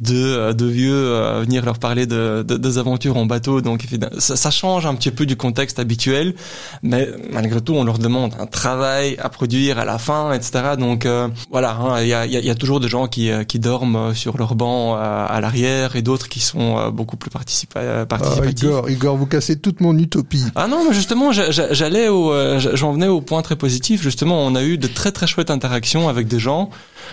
[0.00, 3.60] deux, deux vieux venir leur parler de, de, des aventures en bateau.
[3.60, 3.86] Donc
[4.18, 6.34] ça, ça, change un petit peu du contexte habituel,
[6.82, 10.74] mais malgré tout, on leur demande un travail à produire à la fin, etc.
[10.78, 11.06] Donc
[11.50, 14.54] voilà, hein, il y, a, y, a, toujours des gens qui, qui dorment sur leur
[14.54, 18.64] banc à, l'arrière et d'autres qui sont euh, beaucoup plus participa participatifs.
[18.64, 20.44] Ah, Igor, Igor, vous cassez toute mon utopie.
[20.54, 24.02] Ah non, mais justement, j'allais au, euh, j'en venais au point très positif.
[24.02, 26.70] Justement, on a eu de très très chouettes interactions avec des gens,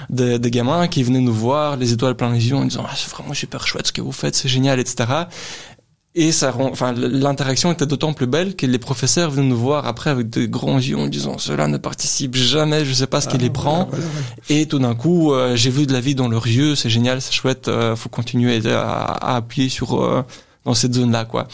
[0.09, 2.93] des, des gamins qui venaient nous voir, les étoiles plein les yeux, en disant ah,
[2.95, 5.25] c'est vraiment super chouette ce que vous faites, c'est génial, etc.
[6.19, 10.09] Et ça enfin, l'interaction était d'autant plus belle que les professeurs venaient nous voir après
[10.09, 13.37] avec de grands yeux en disant cela ne participe jamais, je sais pas ce qui
[13.37, 13.89] les ah, prend.
[14.49, 17.21] Et tout d'un coup, euh, j'ai vu de la vie dans leurs yeux, c'est génial,
[17.21, 20.25] c'est chouette, euh, faut continuer à, appuyer sur euh,
[20.65, 21.47] dans cette zone-là, quoi.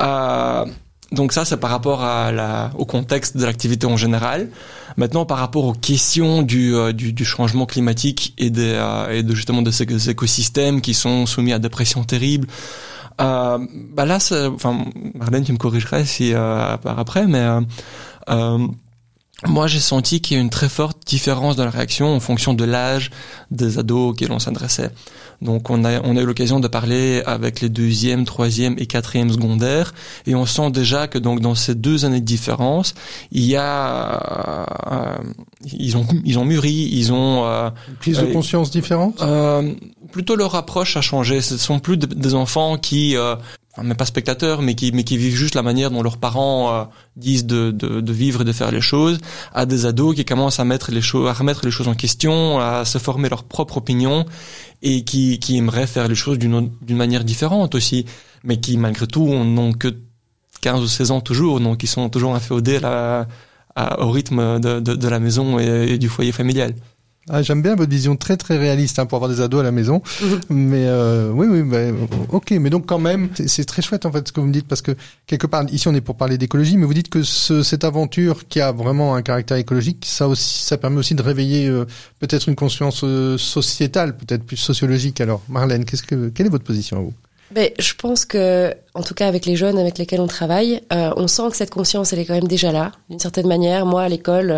[0.00, 0.64] Euh,
[1.12, 4.48] donc ça, c'est par rapport à la, au contexte de l'activité en général.
[4.96, 8.74] Maintenant, par rapport aux questions du, du, du changement climatique et, des,
[9.10, 12.46] et de justement de ces écosystèmes qui sont soumis à des pressions terribles,
[13.20, 13.58] euh,
[13.92, 14.18] bah là,
[14.54, 17.60] enfin, Marlène, tu me corrigerais si euh, par après, mais euh,
[18.30, 18.66] euh
[19.46, 22.54] moi, j'ai senti qu'il y a une très forte différence dans la réaction en fonction
[22.54, 23.10] de l'âge
[23.52, 24.90] des ados auxquels on s'adressait.
[25.40, 29.30] Donc, on a, on a eu l'occasion de parler avec les deuxième, troisième et quatrième
[29.30, 29.94] secondaires,
[30.26, 32.94] et on sent déjà que donc dans ces deux années de différence,
[33.30, 34.18] il y a,
[34.90, 35.16] euh,
[35.64, 39.22] ils ont, ils ont mûri, ils ont euh, une prise de euh, conscience différente?
[39.22, 39.72] Euh,
[40.10, 41.40] plutôt leur approche a changé.
[41.40, 43.36] Ce sont plus des enfants qui euh,
[43.82, 46.84] mais pas spectateurs, mais qui, mais qui vivent juste la manière dont leurs parents euh,
[47.16, 49.18] disent de, de, de, vivre et de faire les choses,
[49.52, 52.58] à des ados qui commencent à mettre les choses, à remettre les choses en question,
[52.58, 54.24] à se former leur propre opinion
[54.82, 58.06] et qui, qui aimeraient faire les choses d'une manière différente aussi,
[58.44, 59.94] mais qui malgré tout n'ont que
[60.60, 63.26] 15 ou 16 ans toujours, donc ils sont toujours inféodés à
[63.78, 66.74] à, au rythme de, de, de la maison et du foyer familial.
[67.30, 69.72] Ah, J'aime bien votre vision très très réaliste hein, pour avoir des ados à la
[69.72, 70.02] maison.
[70.22, 70.40] Mhm.
[70.50, 71.78] Mais euh, oui, oui, bah,
[72.30, 72.52] ok.
[72.52, 74.82] Mais donc quand même, c'est très chouette en fait ce que vous me dites parce
[74.82, 74.92] que
[75.26, 78.48] quelque part, ici on est pour parler d'écologie, mais vous dites que ce, cette aventure
[78.48, 81.84] qui a vraiment un caractère écologique, ça aussi, ça permet aussi de réveiller euh,
[82.18, 85.20] peut-être une conscience euh, sociétale, peut-être plus sociologique.
[85.20, 87.12] Alors, Marlène, qu'est-ce que quelle est votre position à vous?
[87.50, 91.26] Ben, je pense que, en tout cas avec les jeunes avec lesquels on travaille, on
[91.28, 93.86] sent que cette conscience, elle est quand même déjà là, d'une certaine manière.
[93.86, 94.52] Moi, à l'école,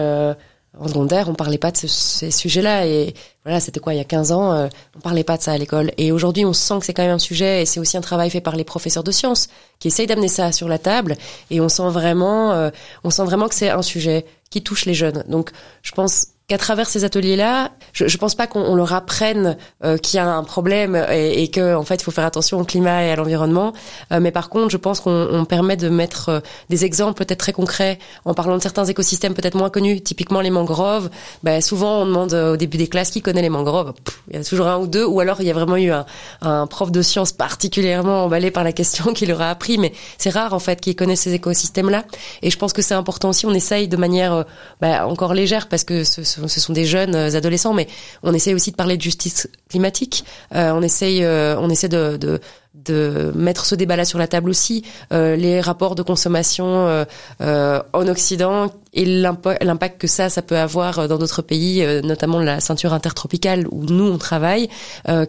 [0.79, 3.15] en secondaire, on parlait pas de ces sujets-là et
[3.45, 5.59] voilà, c'était quoi il y a 15 ans, euh, on parlait pas de ça à
[5.59, 5.91] l'école.
[5.99, 8.31] Et aujourd'hui, on sent que c'est quand même un sujet et c'est aussi un travail
[8.31, 9.49] fait par les professeurs de sciences
[9.81, 11.17] qui essayent d'amener ça sur la table
[11.51, 12.71] et on sent vraiment, euh,
[13.03, 15.25] on sent vraiment que c'est un sujet qui touche les jeunes.
[15.29, 15.51] Donc,
[15.83, 20.17] je pense qu'à travers ces ateliers-là, je, je pense pas qu'on leur apprenne euh, qu'il
[20.17, 23.05] y a un problème et, et que en fait il faut faire attention au climat
[23.05, 23.73] et à l'environnement.
[24.13, 27.53] Euh, mais par contre, je pense qu'on permet de mettre euh, des exemples peut-être très
[27.53, 31.09] concrets en parlant de certains écosystèmes peut-être moins connus, typiquement les mangroves.
[31.45, 33.93] Ben, souvent on demande au début des classes qui connaît les mangroves?
[34.29, 36.05] il y a toujours un ou deux, ou alors il y a vraiment eu un,
[36.43, 39.79] un prof de sciences particulièrement emballé par la question qui leur a appris.
[39.79, 42.03] Mais c'est rare en fait qu'ils connaissent ces écosystèmes-là.
[42.43, 43.47] Et je pense que c'est important aussi.
[43.47, 44.45] On essaye de manière
[44.81, 47.87] ben, encore légère parce que ce, ce ce sont des jeunes euh, adolescents, mais
[48.23, 50.25] on essaye aussi de parler de justice climatique.
[50.55, 52.41] Euh, on essaye, euh, on essaie de, de,
[52.75, 54.85] de mettre ce débat-là sur la table aussi.
[55.11, 57.05] les rapports de consommation
[57.41, 62.93] en Occident et l'impact que ça, ça peut avoir dans d'autres pays, notamment la ceinture
[62.93, 64.69] intertropicale où nous on travaille,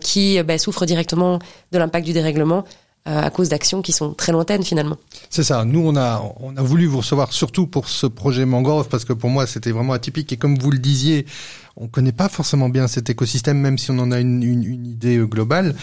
[0.02, 1.40] qui ben, souffre directement
[1.72, 2.64] de l'impact du dérèglement.
[3.08, 4.96] Euh, à cause d'actions qui sont très lointaines finalement.
[5.32, 5.66] C'est ça.
[5.66, 9.14] Nous, on a, on a voulu vous recevoir surtout pour ce projet Mangrove parce que
[9.14, 10.32] pour moi, c'était vraiment atypique.
[10.34, 11.26] Et comme vous le disiez,
[11.78, 14.86] on connaît pas forcément bien cet écosystème, même si on en a une, une, une
[14.86, 15.74] idée euh, globale.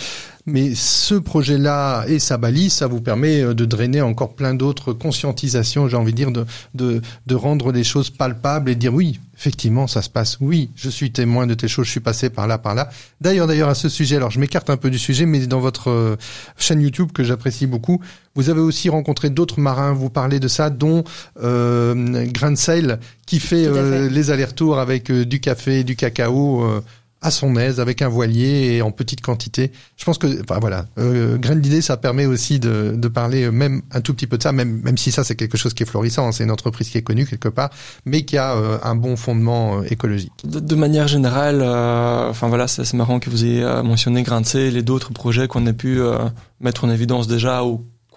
[0.46, 4.92] Mais ce projet-là et sa balise, ça vous permet euh, de drainer encore plein d'autres
[4.92, 9.18] conscientisations, j'ai envie de dire, de, de, de rendre les choses palpables et dire oui,
[9.38, 10.36] effectivement, ça se passe.
[10.40, 12.90] Oui, je suis témoin de tes choses, je suis passé par là, par là.
[13.20, 15.90] D'ailleurs, d'ailleurs, à ce sujet, alors je m'écarte un peu du sujet, mais dans votre
[15.90, 16.16] euh,
[16.58, 18.00] chaîne YouTube que j'apprécie beaucoup,
[18.38, 19.92] vous avez aussi rencontré d'autres marins.
[19.92, 21.02] Vous parlez de ça, dont
[21.42, 26.64] euh, Grand Sail, qui fait, euh, les allers-retours avec euh, du café, du cacao
[27.20, 29.72] à son aise avec un voilier et en petite quantité.
[29.96, 33.82] Je pense que, enfin voilà, euh, grain d'idée, ça permet aussi de, de, parler même
[33.90, 35.86] un tout petit peu de ça, même même si ça c'est quelque chose qui est
[35.86, 37.70] florissant, hein, c'est une entreprise qui est connue quelque part,
[38.04, 40.32] mais qui a euh, un bon fondement euh, écologique.
[40.44, 44.70] De, manière générale, euh, enfin voilà, c'est marrant que vous ayez mentionné Grain de et
[44.70, 46.00] les d'autres projets qu'on a pu
[46.60, 47.64] mettre en évidence déjà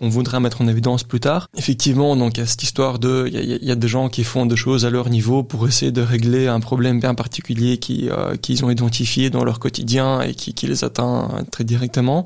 [0.02, 1.48] qu'on voudra mettre en évidence plus tard.
[1.56, 4.10] Effectivement, donc il y a cette histoire de, il y a, y a, des gens
[4.10, 7.78] qui font des choses à leur niveau pour essayer de régler un problème bien particulier
[7.78, 12.26] qui euh, qu'ils ont identifié dans leur quotidien et qui, qui les atteint très directement.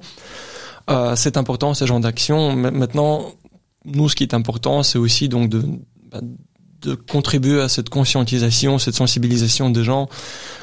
[0.90, 2.56] Euh, c'est important ce genre d'action.
[2.56, 3.34] Maintenant,
[3.84, 5.62] nous, ce qui est important, c'est aussi donc de
[6.12, 6.22] bah,
[6.82, 10.08] de contribuer à cette conscientisation, cette sensibilisation des gens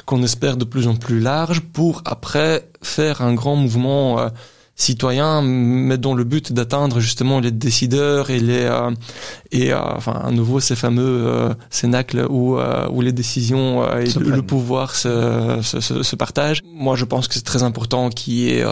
[0.05, 4.29] qu'on espère de plus en plus large pour après faire un grand mouvement euh,
[4.75, 8.91] citoyens, mais dont le but d'atteindre justement les décideurs et les euh,
[9.51, 14.05] et euh, enfin à nouveau ces fameux euh, cénacles où euh, où les décisions et
[14.19, 16.63] le, pouvoir se, se, se, partagent.
[16.73, 18.65] Moi, je pense que c'est très important qu'il y ait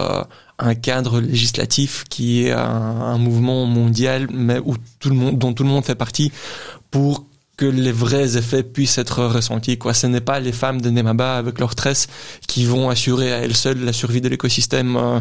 [0.60, 5.54] un cadre législatif qui est un, un, mouvement mondial, mais où tout le monde, dont
[5.54, 6.32] tout le monde fait partie,
[6.90, 7.26] pour
[7.62, 9.78] que les vrais effets puissent être ressentis.
[9.78, 12.08] Quoi, ce n'est pas les femmes de Nemaba avec leurs tresses
[12.48, 15.20] qui vont assurer à elles seules la survie de l'écosystème euh,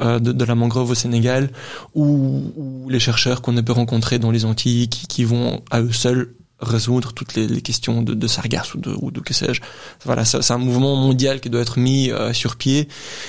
[0.00, 1.48] euh, de, la mangrove au Sénégal,
[1.94, 6.34] ou, les chercheurs qu'on a pu rencontrer dans les Antilles qui vont à eux seuls
[6.60, 9.60] résoudre toutes les, questions de, de, sargasses ou de, ou de que sais-je.
[10.04, 12.88] Voilà, c'est un mouvement mondial qui doit être mis euh, sur pied.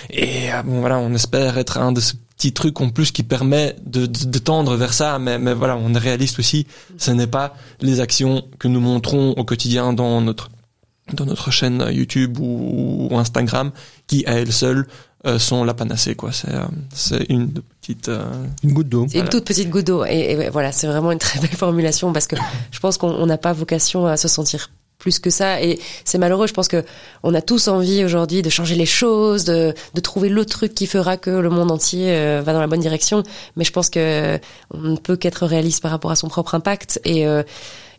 [0.09, 3.23] Et euh, bon, voilà, on espère être un de ces petits trucs en plus qui
[3.23, 5.19] permet de, de, de tendre vers ça.
[5.19, 6.67] Mais, mais voilà, on est réaliste aussi.
[6.97, 10.49] Ce n'est pas les actions que nous montrons au quotidien dans notre
[11.13, 13.71] dans notre chaîne YouTube ou, ou Instagram
[14.07, 14.87] qui à elles seules
[15.27, 16.31] euh, sont la panacée quoi.
[16.31, 18.25] C'est euh, c'est une petite euh,
[18.63, 19.05] une goutte d'eau.
[19.09, 20.05] C'est une toute petite goutte d'eau.
[20.05, 22.35] Et, et, voilà c'est vraiment une très belle formulation parce que
[22.71, 25.61] je pense qu'on n'a pas vocation à se sentir plus que ça.
[25.61, 26.47] Et c'est malheureux.
[26.47, 26.83] Je pense que
[27.23, 30.87] on a tous envie aujourd'hui de changer les choses de, de trouver le truc qui
[30.87, 33.23] fera que le monde entier euh, va dans la bonne direction.
[33.55, 34.39] Mais je pense que
[34.71, 36.99] on ne peut qu'être réaliste par rapport à son propre impact.
[37.05, 37.43] Et euh,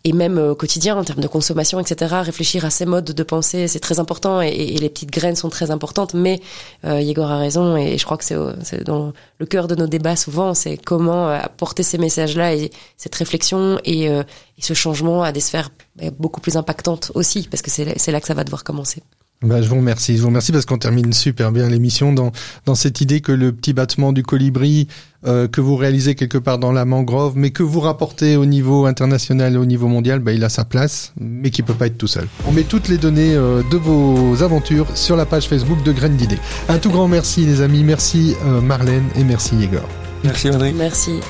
[0.04, 2.14] et même au quotidien en termes de consommation, etc.
[2.22, 5.70] Réfléchir à ces modes de pensée, c'est très important et, les petites graines sont très
[5.70, 6.14] importantes.
[6.14, 6.40] Mais
[6.84, 10.16] euh, Yegor a raison et je crois que c'est dans le cœur de nos débats
[10.16, 14.22] souvent, c'est comment euh, apporter ces messages-là et cette réflexion et, euh,
[14.58, 15.70] et, ce changement à des sphères
[16.18, 19.02] beaucoup plus impactantes aussi, parce que c'est là que ça va devoir commencer.
[19.42, 22.32] Bah, je vous remercie, je vous remercie parce qu'on termine super bien l'émission dans
[22.66, 24.88] dans cette idée que le petit battement du colibri
[25.26, 28.86] euh, que vous réalisez quelque part dans la mangrove, mais que vous rapportez au niveau
[28.86, 31.98] international et au niveau mondial, bah, il a sa place, mais qui peut pas être
[31.98, 32.28] tout seul.
[32.46, 36.16] On met toutes les données euh, de vos aventures sur la page Facebook de Graines
[36.16, 36.38] d'idées.
[36.68, 39.88] Un tout grand merci les amis, merci euh, Marlène et merci Igor.
[40.22, 40.72] Merci André.
[40.72, 41.20] Merci.